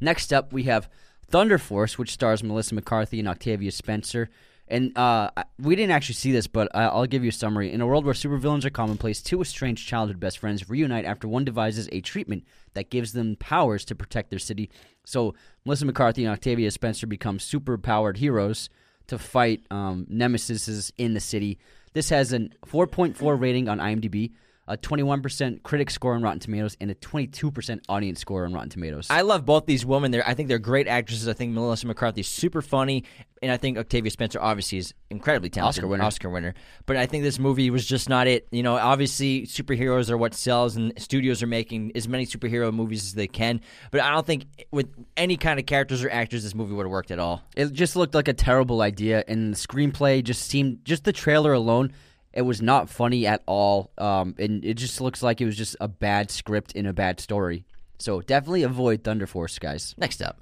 Next 0.00 0.32
up, 0.32 0.52
we 0.52 0.64
have 0.64 0.88
Thunder 1.28 1.58
Force, 1.58 1.98
which 1.98 2.12
stars 2.12 2.42
Melissa 2.42 2.74
McCarthy 2.74 3.18
and 3.18 3.28
Octavia 3.28 3.72
Spencer. 3.72 4.30
And 4.66 4.96
uh, 4.96 5.30
we 5.58 5.76
didn't 5.76 5.92
actually 5.92 6.14
see 6.14 6.32
this, 6.32 6.46
but 6.46 6.68
I'll 6.74 7.06
give 7.06 7.22
you 7.22 7.28
a 7.28 7.32
summary. 7.32 7.70
In 7.72 7.80
a 7.80 7.86
world 7.86 8.04
where 8.04 8.14
supervillains 8.14 8.64
are 8.64 8.70
commonplace, 8.70 9.20
two 9.20 9.40
estranged 9.42 9.86
childhood 9.86 10.18
best 10.18 10.38
friends 10.38 10.70
reunite 10.70 11.04
after 11.04 11.28
one 11.28 11.44
devises 11.44 11.88
a 11.92 12.00
treatment 12.00 12.44
that 12.72 12.90
gives 12.90 13.12
them 13.12 13.36
powers 13.36 13.84
to 13.86 13.94
protect 13.94 14.30
their 14.30 14.38
city. 14.38 14.70
So 15.04 15.34
Melissa 15.66 15.84
McCarthy 15.84 16.24
and 16.24 16.32
Octavia 16.32 16.70
Spencer 16.70 17.06
become 17.06 17.38
super-powered 17.38 18.16
heroes 18.16 18.70
to 19.08 19.18
fight 19.18 19.66
um, 19.70 20.06
nemesis 20.08 20.90
in 20.96 21.14
the 21.14 21.20
city. 21.20 21.58
This 21.92 22.08
has 22.08 22.32
a 22.32 22.40
4.4 22.66 23.40
rating 23.40 23.68
on 23.68 23.78
IMDb, 23.78 24.32
a 24.66 24.76
21% 24.76 25.62
critic 25.62 25.90
score 25.90 26.14
on 26.14 26.22
Rotten 26.22 26.40
Tomatoes, 26.40 26.76
and 26.80 26.90
a 26.90 26.94
22% 26.94 27.80
audience 27.88 28.20
score 28.20 28.44
on 28.44 28.52
Rotten 28.52 28.70
Tomatoes. 28.70 29.08
I 29.10 29.20
love 29.20 29.44
both 29.44 29.66
these 29.66 29.84
women. 29.84 30.10
They're, 30.10 30.26
I 30.26 30.34
think 30.34 30.48
they're 30.48 30.58
great 30.58 30.88
actresses. 30.88 31.28
I 31.28 31.34
think 31.34 31.52
Melissa 31.52 31.86
McCarthy 31.86 32.22
is 32.22 32.28
super 32.28 32.62
funny, 32.62 33.04
and 33.44 33.52
I 33.52 33.56
think 33.56 33.78
Octavia 33.78 34.10
Spencer 34.10 34.40
obviously 34.40 34.78
is 34.78 34.94
incredibly 35.10 35.50
talented. 35.50 35.84
Oscar 35.84 35.88
winner. 35.88 36.04
Oscar 36.04 36.30
winner. 36.30 36.54
But 36.86 36.96
I 36.96 37.06
think 37.06 37.22
this 37.22 37.38
movie 37.38 37.70
was 37.70 37.86
just 37.86 38.08
not 38.08 38.26
it. 38.26 38.48
You 38.50 38.62
know, 38.62 38.76
obviously 38.76 39.46
superheroes 39.46 40.10
are 40.10 40.16
what 40.16 40.34
sells, 40.34 40.76
and 40.76 40.92
studios 41.00 41.42
are 41.42 41.46
making 41.46 41.92
as 41.94 42.08
many 42.08 42.26
superhero 42.26 42.72
movies 42.72 43.04
as 43.04 43.14
they 43.14 43.28
can. 43.28 43.60
But 43.90 44.00
I 44.00 44.10
don't 44.10 44.26
think 44.26 44.46
with 44.72 44.88
any 45.16 45.36
kind 45.36 45.60
of 45.60 45.66
characters 45.66 46.02
or 46.02 46.10
actors, 46.10 46.42
this 46.42 46.54
movie 46.54 46.74
would 46.74 46.86
have 46.86 46.90
worked 46.90 47.10
at 47.10 47.18
all. 47.18 47.42
It 47.54 47.72
just 47.72 47.94
looked 47.94 48.14
like 48.14 48.28
a 48.28 48.32
terrible 48.32 48.80
idea, 48.80 49.22
and 49.28 49.52
the 49.52 49.58
screenplay 49.58 50.24
just 50.24 50.42
seemed 50.42 50.84
just 50.84 51.04
the 51.04 51.12
trailer 51.12 51.52
alone. 51.52 51.92
It 52.32 52.42
was 52.42 52.60
not 52.60 52.88
funny 52.88 53.26
at 53.26 53.42
all, 53.46 53.92
um, 53.98 54.34
and 54.38 54.64
it 54.64 54.74
just 54.74 55.00
looks 55.00 55.22
like 55.22 55.40
it 55.40 55.44
was 55.44 55.56
just 55.56 55.76
a 55.80 55.86
bad 55.86 56.30
script 56.30 56.72
in 56.72 56.86
a 56.86 56.92
bad 56.92 57.20
story. 57.20 57.64
So 57.98 58.20
definitely 58.22 58.64
avoid 58.64 59.04
Thunder 59.04 59.26
Force, 59.26 59.58
guys. 59.58 59.94
Next 59.96 60.20
up, 60.20 60.40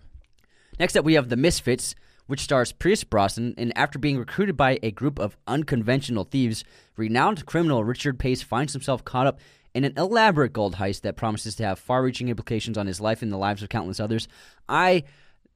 Next 0.78 0.96
up, 0.96 1.04
we 1.04 1.14
have 1.14 1.28
The 1.28 1.36
Misfits, 1.36 1.94
which 2.26 2.40
stars 2.40 2.72
Pierce 2.72 3.04
Brosnan. 3.04 3.54
And 3.56 3.76
after 3.76 3.98
being 3.98 4.18
recruited 4.18 4.56
by 4.56 4.78
a 4.82 4.90
group 4.90 5.18
of 5.18 5.36
unconventional 5.46 6.24
thieves, 6.24 6.64
renowned 6.96 7.46
criminal 7.46 7.84
Richard 7.84 8.18
Pace 8.18 8.42
finds 8.42 8.72
himself 8.72 9.04
caught 9.04 9.26
up 9.26 9.40
in 9.74 9.84
an 9.84 9.94
elaborate 9.96 10.52
gold 10.52 10.76
heist 10.76 11.00
that 11.02 11.16
promises 11.16 11.54
to 11.56 11.64
have 11.64 11.78
far-reaching 11.78 12.28
implications 12.28 12.76
on 12.76 12.86
his 12.86 13.00
life 13.00 13.22
and 13.22 13.32
the 13.32 13.38
lives 13.38 13.62
of 13.62 13.68
countless 13.68 14.00
others. 14.00 14.28
I 14.68 15.04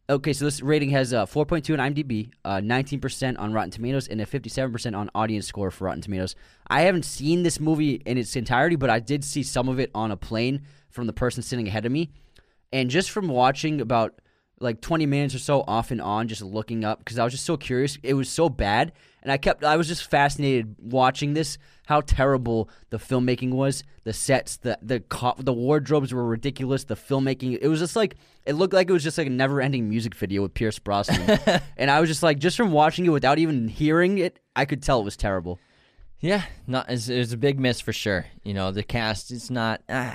Okay, 0.09 0.33
so 0.33 0.45
this 0.45 0.63
rating 0.63 0.91
has 0.91 1.13
a 1.13 1.27
4.2 1.27 1.77
on 1.77 1.93
IMDb, 1.93 2.31
uh, 2.45 2.59
19% 2.59 3.41
on 3.41 3.53
Rotten 3.53 3.73
Tomatoes, 3.73 4.07
and 4.07 4.21
a 4.21 4.27
57% 4.27 4.97
on 4.97 5.11
audience 5.17 5.49
score 5.49 5.73
for 5.73 5.87
Rotten 5.87 6.01
Tomatoes. 6.01 6.37
I 6.69 6.83
haven't 6.83 7.05
seen 7.05 7.43
this 7.43 7.59
movie 7.59 7.95
in 8.07 8.17
its 8.17 8.37
entirety, 8.37 8.77
but 8.77 8.89
I 8.89 9.01
did 9.01 9.25
see 9.25 9.43
some 9.43 9.69
of 9.69 9.81
it 9.81 9.91
on 9.97 10.13
a 10.13 10.17
plane 10.17 10.63
from 10.91 11.09
the 11.09 11.13
person 11.13 11.43
sitting 11.43 11.67
ahead 11.67 11.87
of 11.87 11.91
me. 11.91 12.11
And 12.73 12.89
just 12.89 13.11
from 13.11 13.27
watching 13.27 13.81
about 13.81 14.21
like 14.59 14.81
20 14.81 15.07
minutes 15.07 15.35
or 15.35 15.39
so 15.39 15.65
off 15.67 15.91
and 15.91 16.01
on, 16.01 16.29
just 16.29 16.43
looking 16.43 16.85
up, 16.85 16.99
because 17.01 17.19
I 17.19 17.25
was 17.25 17.33
just 17.33 17.45
so 17.45 17.57
curious, 17.57 17.99
it 18.03 18.15
was 18.15 18.29
so 18.29 18.49
bad. 18.49 18.93
And 19.23 19.33
I 19.33 19.39
kept, 19.39 19.65
I 19.65 19.77
was 19.77 19.89
just 19.89 20.09
fascinated 20.09 20.77
watching 20.81 21.35
this, 21.35 21.59
how 21.87 22.01
terrible 22.01 22.71
the 22.91 22.99
filmmaking 22.99 23.51
was, 23.51 23.83
the 24.05 24.13
sets, 24.13 24.57
the 24.57 24.79
the 24.83 25.01
co- 25.01 25.35
the 25.39 25.53
wardrobes 25.53 26.15
were 26.15 26.25
ridiculous, 26.25 26.85
the 26.85 26.95
filmmaking, 26.95 27.59
it 27.61 27.69
was 27.69 27.81
just 27.81 27.97
like 27.97 28.17
it 28.45 28.55
looked 28.55 28.73
like 28.73 28.89
it 28.89 28.93
was 28.93 29.03
just 29.03 29.19
like 29.19 29.27
a 29.27 29.31
never-ending 29.31 29.89
music 29.89 30.15
video 30.15 30.43
with 30.43 30.55
Pierce 30.55 30.79
Brosnan. 30.79 31.39
and 31.77 31.91
I 31.91 32.01
was 32.01 32.09
just 32.09 32.23
like 32.23 32.39
just 32.39 32.57
from 32.57 32.71
watching 32.71 33.05
it 33.05 33.11
without 33.11 33.39
even 33.39 33.69
hearing 33.69 34.19
it, 34.19 34.39
I 34.55 34.65
could 34.65 34.83
tell 34.83 35.01
it 35.01 35.05
was 35.05 35.17
terrible. 35.17 35.59
Yeah, 36.21 36.45
not 36.67 36.87
it's, 36.89 37.09
it's 37.09 37.33
a 37.33 37.37
big 37.37 37.59
miss 37.61 37.81
for 37.81 37.93
sure. 37.93 38.27
You 38.43 38.55
know, 38.55 38.71
the 38.71 38.83
cast 38.83 39.31
is 39.31 39.51
not. 39.51 39.83
Uh, 39.89 40.15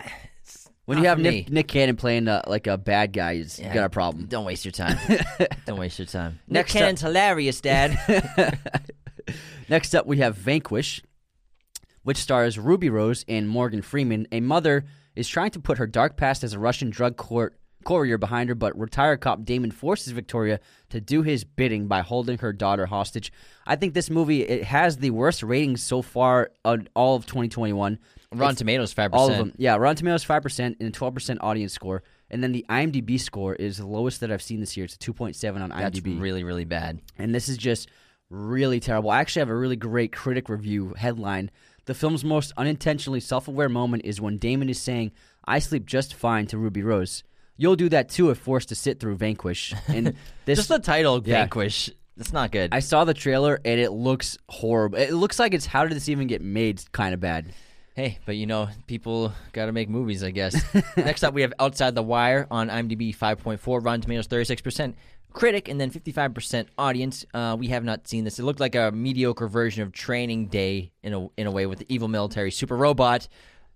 When 0.91 1.00
you 1.00 1.05
have 1.05 1.19
Nick, 1.19 1.50
Nick 1.50 1.69
Cannon 1.69 1.95
playing 1.95 2.27
uh, 2.27 2.41
like 2.48 2.67
a 2.67 2.77
bad 2.77 3.13
guy, 3.13 3.31
you 3.31 3.45
Yeah, 3.57 3.74
got 3.74 3.86
a 3.86 3.89
problem. 3.89 4.25
Don't 4.25 4.43
waste 4.43 4.65
your 4.65 4.74
time. 4.74 4.98
don't 5.65 5.79
waste 5.79 5.98
your 5.98 6.05
time. 6.05 6.39
Next 6.50 6.74
Nick 6.74 6.81
Cannon's 6.81 7.00
hilarious, 7.00 7.62
Dad. 7.62 8.60
Next 9.69 9.95
up, 9.95 10.05
we 10.05 10.17
have 10.17 10.36
Vanquish, 10.36 11.01
which 12.03 12.17
stars 12.17 12.60
Ruby 12.60 12.89
Rose 12.89 13.24
and 13.29 13.48
Morgan 13.48 13.81
Freeman. 13.81 14.27
A 14.33 14.41
mother 14.41 14.83
is 15.15 15.29
trying 15.29 15.51
to 15.51 15.62
put 15.62 15.77
her 15.77 15.88
dark 15.88 16.17
past 16.17 16.43
as 16.43 16.51
a 16.51 16.60
Russian 16.60 16.89
drug 16.89 17.15
court 17.15 17.57
courier 17.83 18.17
behind 18.17 18.50
her, 18.50 18.55
but 18.55 18.77
retired 18.79 19.21
cop 19.21 19.43
Damon 19.43 19.71
forces 19.71 20.13
Victoria 20.13 20.59
to 20.89 21.01
do 21.01 21.21
his 21.23 21.43
bidding 21.43 21.88
by 21.88 22.01
holding 22.01 22.38
her 22.39 22.53
daughter 22.53 22.85
hostage. 22.85 23.31
I 23.65 23.75
think 23.75 23.93
this 23.93 24.09
movie 24.09 24.41
it 24.41 24.63
has 24.65 24.97
the 24.97 25.11
worst 25.11 25.43
ratings 25.43 25.81
so 25.83 26.01
far 26.01 26.51
on 26.65 26.88
all 26.95 27.15
of 27.15 27.25
2021. 27.25 28.00
Rotten 28.33 28.41
It's- 28.43 28.57
Tomatoes, 28.57 28.93
five 28.93 29.11
percent. 29.11 29.21
all 29.21 29.31
of 29.31 29.38
them. 29.38 29.53
Yeah, 29.57 29.75
Rotten 29.75 29.97
Tomatoes 29.97 30.23
five 30.23 30.41
percent 30.41 30.77
and 30.79 30.89
a 30.89 30.91
twelve 30.91 31.13
percent 31.13 31.39
audience 31.41 31.73
score, 31.73 32.01
and 32.29 32.41
then 32.41 32.51
the 32.53 32.65
IMDb 32.69 33.19
score 33.19 33.55
is 33.55 33.77
the 33.77 33.85
lowest 33.88 34.21
that 34.21 34.31
I've 34.31 34.41
seen 34.41 34.59
this 34.61 34.77
year. 34.77 34.85
It's 34.85 34.95
a 34.95 35.00
two 35.00 35.13
point 35.13 35.35
seven 35.35 35.61
on 35.61 35.69
That's 35.69 36.00
IMDb 36.00 36.21
really, 36.21 36.43
really 36.43 36.63
bad. 36.65 37.01
and 37.17 37.35
this 37.35 37.50
is 37.50 37.57
just 37.57 37.89
really 38.29 38.79
terrible. 38.79 39.09
I 39.09 39.19
actually 39.19 39.41
have 39.41 39.50
a 39.50 39.55
really 39.55 39.75
great 39.75 40.13
critic 40.13 40.47
review 40.47 40.93
headline. 40.97 41.51
The 41.85 41.93
film's 41.93 42.23
most 42.23 42.53
unintentionally 42.55 43.19
self 43.19 43.47
aware 43.50 43.67
moment 43.67 44.05
is 44.05 44.21
when 44.21 44.38
Damon 44.38 44.69
is 44.69 44.79
saying, 44.79 45.11
I 45.43 45.59
sleep 45.59 45.85
just 45.85 46.13
fine 46.13 46.45
to 46.47 46.57
Ruby 46.57 46.83
Rose. 46.83 47.23
You'll 47.58 47.75
do 47.75 47.89
that 47.89 48.10
too 48.10 48.29
if 48.29 48.38
forced 48.38 48.70
to 48.70 48.75
sit 48.75 49.00
through 49.00 49.17
Vanquish. 49.17 49.74
And 49.88 50.15
this 50.46 50.60
Just 50.60 50.70
the 50.70 50.79
title, 50.79 51.22
Yeah. 51.24 51.41
Vanquish. 51.41 51.89
That's 52.17 52.34
not 52.34 52.51
good. 52.51 52.70
I 52.74 52.79
saw 52.79 53.03
the 53.05 53.13
trailer 53.13 53.60
and 53.63 53.79
it 53.79 53.91
looks 53.91 54.38
horrible. 54.50 54.98
It 54.98 55.13
looks 55.13 55.39
like 55.39 55.53
it's 55.53 55.65
how 55.65 55.86
did 55.86 55.96
this 55.96 56.10
even 56.10 56.27
get 56.27 56.41
made 56.41 56.84
kind 56.91 57.13
of 57.13 57.20
bad. 57.20 57.53
Hey, 57.96 58.20
but 58.25 58.36
you 58.36 58.46
know, 58.46 58.70
people 58.88 59.34
got 59.53 59.65
to 59.65 59.72
make 59.72 59.89
movies, 59.89 60.24
I 60.24 60.31
guess. 60.31 60.55
Next 60.98 61.24
up, 61.24 61.34
we 61.34 61.41
have 61.41 61.53
Outside 61.60 61.93
the 61.96 62.03
Wire 62.03 62.48
on 62.50 62.70
IMDb 62.70 63.15
5.4, 63.15 63.84
Rotten 63.84 64.01
Tomatoes 64.01 64.27
36%, 64.27 64.93
critic, 65.34 65.67
and 65.67 65.79
then 65.79 65.91
55% 65.91 66.67
audience. 66.77 67.25
Uh, 67.34 67.55
we 67.60 67.67
have 67.67 67.84
not 67.84 68.08
seen 68.08 68.24
this. 68.24 68.39
It 68.39 68.43
looked 68.43 68.60
like 68.62 68.75
a 68.75 68.91
mediocre 68.91 69.48
version 69.48 69.84
of 69.84 69.91
Training 69.91 70.48
Day 70.48 70.91
in 71.03 71.13
a 71.13 71.27
in 71.38 71.48
a 71.48 71.51
way 71.51 71.65
with 71.65 71.79
the 71.79 71.86
evil 71.93 72.08
military 72.08 72.51
super 72.51 72.77
robot. 72.77 73.27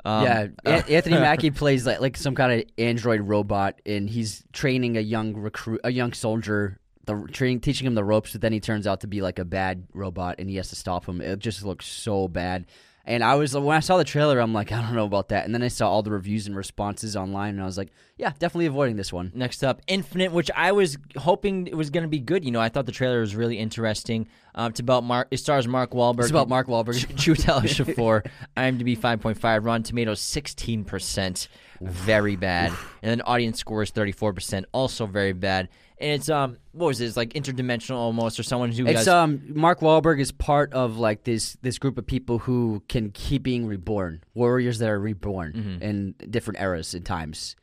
Um, 0.06 0.24
yeah, 0.24 0.48
An- 0.66 0.84
Anthony 0.88 1.16
Mackie 1.20 1.52
plays 1.52 1.86
like 1.86 2.00
like 2.00 2.16
some 2.16 2.36
kind 2.36 2.62
of 2.62 2.70
android 2.78 3.22
robot, 3.22 3.82
and 3.86 4.08
he's 4.08 4.44
training 4.54 4.98
a 4.98 5.02
young 5.02 5.34
recruit, 5.36 5.82
a 5.84 5.92
young 5.92 6.14
soldier, 6.14 6.80
the 7.06 7.28
training, 7.32 7.62
teaching 7.62 7.88
him 7.88 7.96
the 7.96 8.04
ropes. 8.04 8.32
But 8.34 8.42
then 8.42 8.54
he 8.54 8.60
turns 8.60 8.86
out 8.86 9.02
to 9.02 9.08
be 9.08 9.22
like 9.22 9.40
a 9.40 9.46
bad 9.46 9.88
robot, 9.94 10.36
and 10.38 10.48
he 10.50 10.58
has 10.58 10.70
to 10.70 10.76
stop 10.76 11.08
him. 11.08 11.22
It 11.22 11.40
just 11.40 11.66
looks 11.66 11.88
so 11.88 12.28
bad. 12.28 12.68
And 13.08 13.24
I 13.24 13.36
was 13.36 13.56
when 13.56 13.76
I 13.76 13.82
saw 13.82 13.98
the 13.98 14.04
trailer, 14.04 14.40
I'm 14.40 14.54
like, 14.54 14.72
I 14.72 14.82
don't 14.82 14.96
know 14.96 15.06
about 15.06 15.30
that. 15.30 15.46
And 15.46 15.54
then 15.54 15.62
I 15.62 15.68
saw 15.68 15.90
all 15.90 16.02
the 16.04 16.12
reviews 16.12 16.48
and 16.48 16.56
responses 16.56 17.16
online, 17.16 17.56
and 17.56 17.62
I 17.62 17.66
was 17.66 17.78
like, 17.78 17.92
yeah, 18.18 18.30
definitely 18.40 18.66
avoiding 18.68 18.96
this 18.96 19.12
one. 19.12 19.32
Next 19.36 19.64
up, 19.64 19.82
Infinite, 19.88 20.32
which 20.32 20.50
I 20.56 20.72
was 20.72 20.98
hoping 21.18 21.68
it 21.68 21.76
was 21.76 21.90
going 21.90 22.04
to 22.04 22.10
be 22.10 22.20
good. 22.20 22.46
You 22.46 22.52
know, 22.52 22.62
I 22.62 22.70
thought 22.70 22.86
the 22.86 22.92
trailer 22.92 23.20
was 23.20 23.36
really 23.36 23.58
interesting. 23.58 24.28
Um, 24.54 24.72
it's 24.72 24.80
about 24.80 25.04
Mark. 25.04 25.28
It 25.32 25.38
stars 25.38 25.68
Mark 25.68 25.92
Wahlberg. 25.92 26.22
It's 26.22 26.30
about 26.30 26.48
Mark 26.50 26.68
Wahlberg. 26.68 27.06
Chiwetel 27.16 27.62
Shafor, 27.64 28.26
IMDb 28.56 28.98
5.5, 28.98 29.66
Rotten 29.66 29.84
Tomatoes 29.84 30.22
16%, 30.22 31.48
very 31.82 32.36
bad. 32.36 32.72
And 33.02 33.12
then 33.12 33.22
audience 33.22 33.60
score 33.60 33.84
is 33.84 33.92
34%, 33.92 34.66
also 34.72 35.06
very 35.06 35.34
bad. 35.34 35.70
And 35.98 36.12
it's 36.12 36.30
um, 36.30 36.58
what 36.74 36.88
was 36.88 37.00
it? 37.00 37.06
It's 37.06 37.16
like 37.18 37.34
interdimensional 37.34 37.96
almost, 37.96 38.38
or 38.40 38.44
someone 38.44 38.72
who 38.72 38.86
It's 38.86 39.00
has 39.00 39.08
um 39.08 39.42
Mark 39.48 39.80
Wahlberg 39.80 40.20
is 40.20 40.30
part 40.34 40.74
of 40.74 40.98
like 40.98 41.24
this 41.24 41.58
this 41.62 41.80
group 41.80 41.98
of 41.98 42.06
people 42.06 42.40
who 42.40 42.84
can 42.90 43.12
keep 43.12 43.44
being 43.44 43.66
reborn, 43.66 44.22
warriors 44.34 44.80
that 44.80 44.90
are 44.90 45.00
reborn 45.00 45.54
Mm-hmm. 45.54 45.82
in 45.82 46.16
different 46.30 46.60
eras 46.60 46.94
and 46.94 47.06
times, 47.06 47.56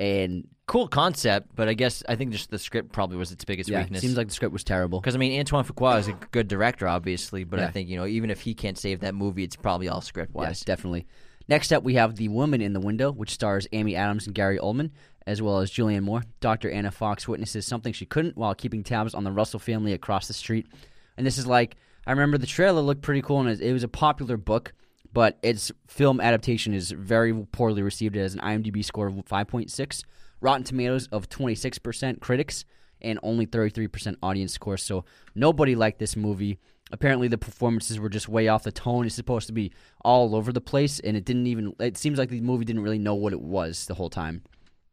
and 0.00 0.48
cool 0.66 0.88
concept, 0.88 1.50
but 1.54 1.68
I 1.68 1.74
guess 1.74 2.02
I 2.08 2.16
think 2.16 2.32
just 2.32 2.50
the 2.50 2.58
script 2.58 2.90
probably 2.90 3.18
was 3.18 3.30
its 3.30 3.44
biggest 3.44 3.68
yeah, 3.68 3.82
weakness. 3.82 4.00
seems 4.00 4.16
like 4.16 4.28
the 4.28 4.34
script 4.34 4.52
was 4.52 4.64
terrible. 4.64 5.00
because 5.00 5.14
I 5.14 5.18
mean 5.18 5.38
Antoine 5.38 5.64
Fuqua 5.64 6.00
is 6.00 6.08
a 6.08 6.12
good 6.32 6.48
director, 6.48 6.88
obviously, 6.88 7.44
but 7.44 7.60
I 7.60 7.68
think 7.68 7.88
you 7.88 7.96
know 7.96 8.06
even 8.06 8.30
if 8.30 8.40
he 8.40 8.54
can't 8.54 8.78
save 8.78 9.00
that 9.00 9.14
movie, 9.14 9.44
it's 9.44 9.56
probably 9.56 9.88
all 9.88 10.00
script 10.00 10.34
wise. 10.34 10.48
Yes, 10.48 10.64
definitely. 10.64 11.06
Next 11.48 11.72
up, 11.72 11.82
we 11.82 11.94
have 11.94 12.16
The 12.16 12.28
Woman 12.28 12.60
in 12.60 12.72
the 12.72 12.80
Window, 12.80 13.10
which 13.10 13.30
stars 13.30 13.66
Amy 13.72 13.96
Adams 13.96 14.26
and 14.26 14.34
Gary 14.34 14.58
Oldman, 14.58 14.90
as 15.26 15.42
well 15.42 15.58
as 15.58 15.70
Julianne 15.70 16.02
Moore. 16.02 16.22
Dr. 16.38 16.70
Anna 16.70 16.92
Fox 16.92 17.26
witnesses 17.26 17.66
something 17.66 17.92
she 17.92 18.06
couldn't 18.06 18.36
while 18.36 18.54
keeping 18.54 18.84
tabs 18.84 19.14
on 19.14 19.24
the 19.24 19.32
Russell 19.32 19.58
family 19.58 19.92
across 19.92 20.28
the 20.28 20.32
street. 20.32 20.68
And 21.16 21.26
this 21.26 21.38
is 21.38 21.48
like, 21.48 21.76
I 22.06 22.12
remember 22.12 22.38
the 22.38 22.46
trailer 22.46 22.80
looked 22.80 23.02
pretty 23.02 23.20
cool, 23.20 23.40
and 23.40 23.60
it 23.60 23.72
was 23.72 23.82
a 23.82 23.88
popular 23.88 24.36
book, 24.36 24.72
but 25.12 25.38
its 25.42 25.72
film 25.86 26.20
adaptation 26.20 26.72
is 26.74 26.90
very 26.90 27.32
poorly 27.52 27.82
received. 27.82 28.16
It 28.16 28.20
has 28.20 28.34
an 28.34 28.40
IMDb 28.40 28.84
score 28.84 29.06
of 29.06 29.14
5.6, 29.14 30.04
Rotten 30.40 30.64
Tomatoes 30.64 31.08
of 31.08 31.28
26% 31.28 32.20
critics, 32.20 32.64
and 33.02 33.18
only 33.22 33.46
33% 33.46 34.16
audience 34.22 34.52
score. 34.52 34.76
So 34.76 35.04
nobody 35.34 35.74
liked 35.74 35.98
this 35.98 36.16
movie. 36.16 36.58
Apparently, 36.92 37.28
the 37.28 37.38
performances 37.38 37.98
were 37.98 38.08
just 38.08 38.28
way 38.28 38.48
off 38.48 38.64
the 38.64 38.72
tone. 38.72 39.06
It's 39.06 39.14
supposed 39.14 39.46
to 39.46 39.52
be 39.52 39.72
all 40.04 40.34
over 40.34 40.52
the 40.52 40.60
place, 40.60 40.98
and 41.00 41.16
it 41.16 41.24
didn't 41.24 41.46
even. 41.46 41.74
It 41.78 41.96
seems 41.96 42.18
like 42.18 42.30
the 42.30 42.40
movie 42.40 42.64
didn't 42.64 42.82
really 42.82 42.98
know 42.98 43.14
what 43.14 43.32
it 43.32 43.40
was 43.40 43.86
the 43.86 43.94
whole 43.94 44.10
time. 44.10 44.42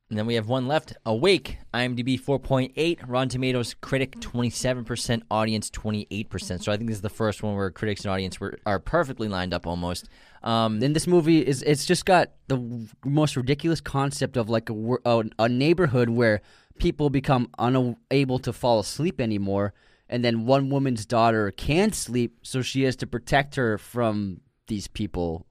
And 0.10 0.18
then 0.18 0.26
we 0.26 0.36
have 0.36 0.48
one 0.48 0.68
left. 0.68 0.94
Awake, 1.06 1.58
IMDb 1.74 2.20
4.8, 2.20 3.00
Rotten 3.08 3.28
Tomatoes 3.28 3.76
critic 3.82 4.12
27%, 4.22 5.22
audience 5.30 5.70
28%. 5.70 6.64
So 6.64 6.72
I 6.72 6.78
think 6.78 6.88
this 6.88 6.98
is 6.98 7.02
the 7.02 7.10
first 7.10 7.44
one 7.44 7.56
where 7.56 7.70
critics 7.72 8.06
and 8.06 8.12
audience 8.12 8.40
were, 8.40 8.58
are 8.66 8.80
perfectly 8.80 9.28
lined 9.28 9.54
up 9.54 9.68
almost. 9.68 10.08
Um, 10.44 10.80
Then 10.80 10.94
this 10.94 11.08
movie 11.08 11.46
is 11.46 11.62
it's 11.64 11.86
just 11.86 12.06
got 12.06 12.32
the 12.48 12.88
most 13.04 13.36
ridiculous 13.36 13.82
concept 13.82 14.38
of 14.38 14.50
like 14.50 14.70
a 14.70 14.98
a, 15.04 15.24
a 15.40 15.50
neighborhood 15.50 16.10
where 16.10 16.42
people 16.78 17.10
become 17.10 17.50
unable 17.58 18.40
to 18.40 18.54
fall 18.54 18.80
asleep 18.80 19.20
anymore, 19.20 19.74
and 20.08 20.24
then 20.24 20.46
one 20.46 20.70
woman's 20.70 21.06
daughter 21.06 21.52
can't 21.52 21.94
sleep, 21.94 22.38
so 22.44 22.62
she 22.62 22.84
has 22.84 22.96
to 22.98 23.08
protect 23.08 23.56
her 23.56 23.78
from 23.78 24.42
these 24.68 24.88
people. 24.88 25.47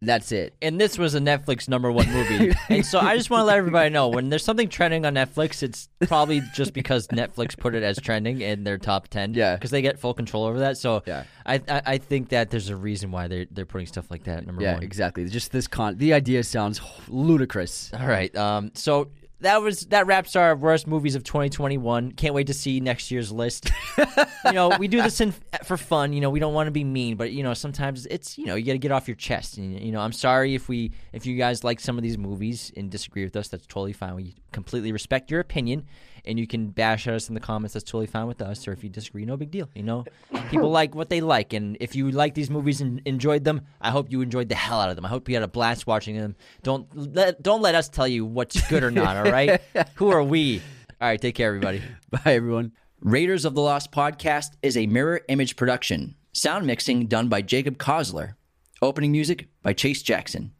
That's 0.00 0.30
it. 0.30 0.54
and 0.62 0.80
this 0.80 0.96
was 0.96 1.14
a 1.16 1.18
Netflix 1.20 1.68
number 1.68 1.90
one 1.90 2.08
movie. 2.12 2.52
and 2.68 2.86
so 2.86 3.00
I 3.00 3.16
just 3.16 3.30
want 3.30 3.40
to 3.40 3.44
let 3.46 3.58
everybody 3.58 3.90
know 3.90 4.08
when 4.08 4.28
there's 4.28 4.44
something 4.44 4.68
trending 4.68 5.04
on 5.04 5.14
Netflix, 5.14 5.62
it's 5.62 5.88
probably 6.06 6.40
just 6.54 6.72
because 6.72 7.08
Netflix 7.08 7.58
put 7.58 7.74
it 7.74 7.82
as 7.82 7.98
trending 7.98 8.40
in 8.40 8.62
their 8.62 8.78
top 8.78 9.08
10. 9.08 9.34
Yeah. 9.34 9.54
Because 9.56 9.70
they 9.72 9.82
get 9.82 9.98
full 9.98 10.14
control 10.14 10.44
over 10.44 10.60
that. 10.60 10.78
So 10.78 11.02
Yeah. 11.06 11.24
I, 11.44 11.54
I 11.68 11.82
I 11.86 11.98
think 11.98 12.28
that 12.28 12.50
there's 12.50 12.68
a 12.68 12.76
reason 12.76 13.10
why 13.10 13.26
they're, 13.26 13.46
they're 13.50 13.66
putting 13.66 13.86
stuff 13.88 14.08
like 14.10 14.22
that 14.24 14.38
at 14.38 14.46
number 14.46 14.62
Yeah, 14.62 14.74
one. 14.74 14.82
exactly. 14.84 15.28
Just 15.28 15.50
this 15.50 15.66
con. 15.66 15.96
The 15.98 16.12
idea 16.12 16.44
sounds 16.44 16.80
ludicrous. 17.08 17.90
All 17.98 18.06
right. 18.06 18.34
Um, 18.36 18.70
so 18.74 19.08
that 19.40 19.62
was 19.62 19.82
that 19.86 20.06
wraps 20.06 20.34
our 20.34 20.56
worst 20.56 20.86
movies 20.86 21.14
of 21.14 21.22
2021. 21.22 22.12
Can't 22.12 22.34
wait 22.34 22.48
to 22.48 22.54
see 22.54 22.80
next 22.80 23.10
year's 23.10 23.30
list. 23.30 23.70
you 24.44 24.52
know, 24.52 24.76
we 24.78 24.88
do 24.88 25.00
this 25.00 25.20
in, 25.20 25.32
for 25.64 25.76
fun. 25.76 26.12
You 26.12 26.20
know, 26.20 26.30
we 26.30 26.40
don't 26.40 26.54
want 26.54 26.66
to 26.66 26.72
be 26.72 26.84
mean, 26.84 27.16
but 27.16 27.30
you 27.30 27.42
know, 27.42 27.54
sometimes 27.54 28.06
it's 28.06 28.36
you 28.36 28.46
know 28.46 28.56
you 28.56 28.64
got 28.64 28.72
to 28.72 28.78
get 28.78 28.90
off 28.90 29.06
your 29.06 29.14
chest. 29.14 29.56
And 29.56 29.80
you 29.80 29.92
know, 29.92 30.00
I'm 30.00 30.12
sorry 30.12 30.54
if 30.54 30.68
we 30.68 30.92
if 31.12 31.24
you 31.24 31.36
guys 31.36 31.62
like 31.62 31.78
some 31.78 31.96
of 31.96 32.02
these 32.02 32.18
movies 32.18 32.72
and 32.76 32.90
disagree 32.90 33.24
with 33.24 33.36
us. 33.36 33.48
That's 33.48 33.66
totally 33.66 33.92
fine. 33.92 34.16
We 34.16 34.34
completely 34.52 34.90
respect 34.90 35.30
your 35.30 35.40
opinion, 35.40 35.86
and 36.28 36.38
you 36.38 36.46
can 36.46 36.68
bash 36.68 37.06
at 37.08 37.14
us 37.14 37.28
in 37.28 37.34
the 37.34 37.40
comments. 37.40 37.74
That's 37.74 37.84
totally 37.84 38.06
fine 38.06 38.26
with 38.26 38.42
us. 38.42 38.68
Or 38.68 38.72
if 38.72 38.84
you 38.84 38.90
disagree, 38.90 39.24
no 39.24 39.36
big 39.36 39.50
deal. 39.50 39.68
You 39.74 39.82
know, 39.82 40.04
people 40.50 40.70
like 40.70 40.94
what 40.94 41.08
they 41.08 41.20
like, 41.20 41.52
and 41.52 41.76
if 41.80 41.96
you 41.96 42.10
like 42.10 42.34
these 42.34 42.50
movies 42.50 42.80
and 42.80 43.00
enjoyed 43.04 43.44
them, 43.44 43.62
I 43.80 43.90
hope 43.90 44.12
you 44.12 44.20
enjoyed 44.20 44.48
the 44.48 44.54
hell 44.54 44.80
out 44.80 44.90
of 44.90 44.96
them. 44.96 45.04
I 45.04 45.08
hope 45.08 45.28
you 45.28 45.34
had 45.34 45.42
a 45.42 45.48
blast 45.48 45.86
watching 45.86 46.16
them. 46.16 46.36
Don't 46.62 46.86
let 46.94 47.42
don't 47.42 47.62
let 47.62 47.74
us 47.74 47.88
tell 47.88 48.06
you 48.06 48.24
what's 48.24 48.68
good 48.68 48.84
or 48.84 48.90
not. 48.90 49.16
All 49.16 49.32
right, 49.32 49.60
who 49.94 50.10
are 50.10 50.22
we? 50.22 50.62
All 51.00 51.08
right, 51.08 51.20
take 51.20 51.34
care, 51.34 51.48
everybody. 51.48 51.82
Bye, 52.10 52.34
everyone. 52.34 52.72
Raiders 53.00 53.44
of 53.44 53.54
the 53.54 53.62
Lost 53.62 53.92
podcast 53.92 54.56
is 54.62 54.76
a 54.76 54.86
mirror 54.86 55.20
image 55.28 55.56
production. 55.56 56.16
Sound 56.32 56.66
mixing 56.66 57.06
done 57.06 57.28
by 57.28 57.42
Jacob 57.42 57.78
Kosler. 57.78 58.34
Opening 58.82 59.12
music 59.12 59.48
by 59.62 59.72
Chase 59.72 60.02
Jackson. 60.02 60.52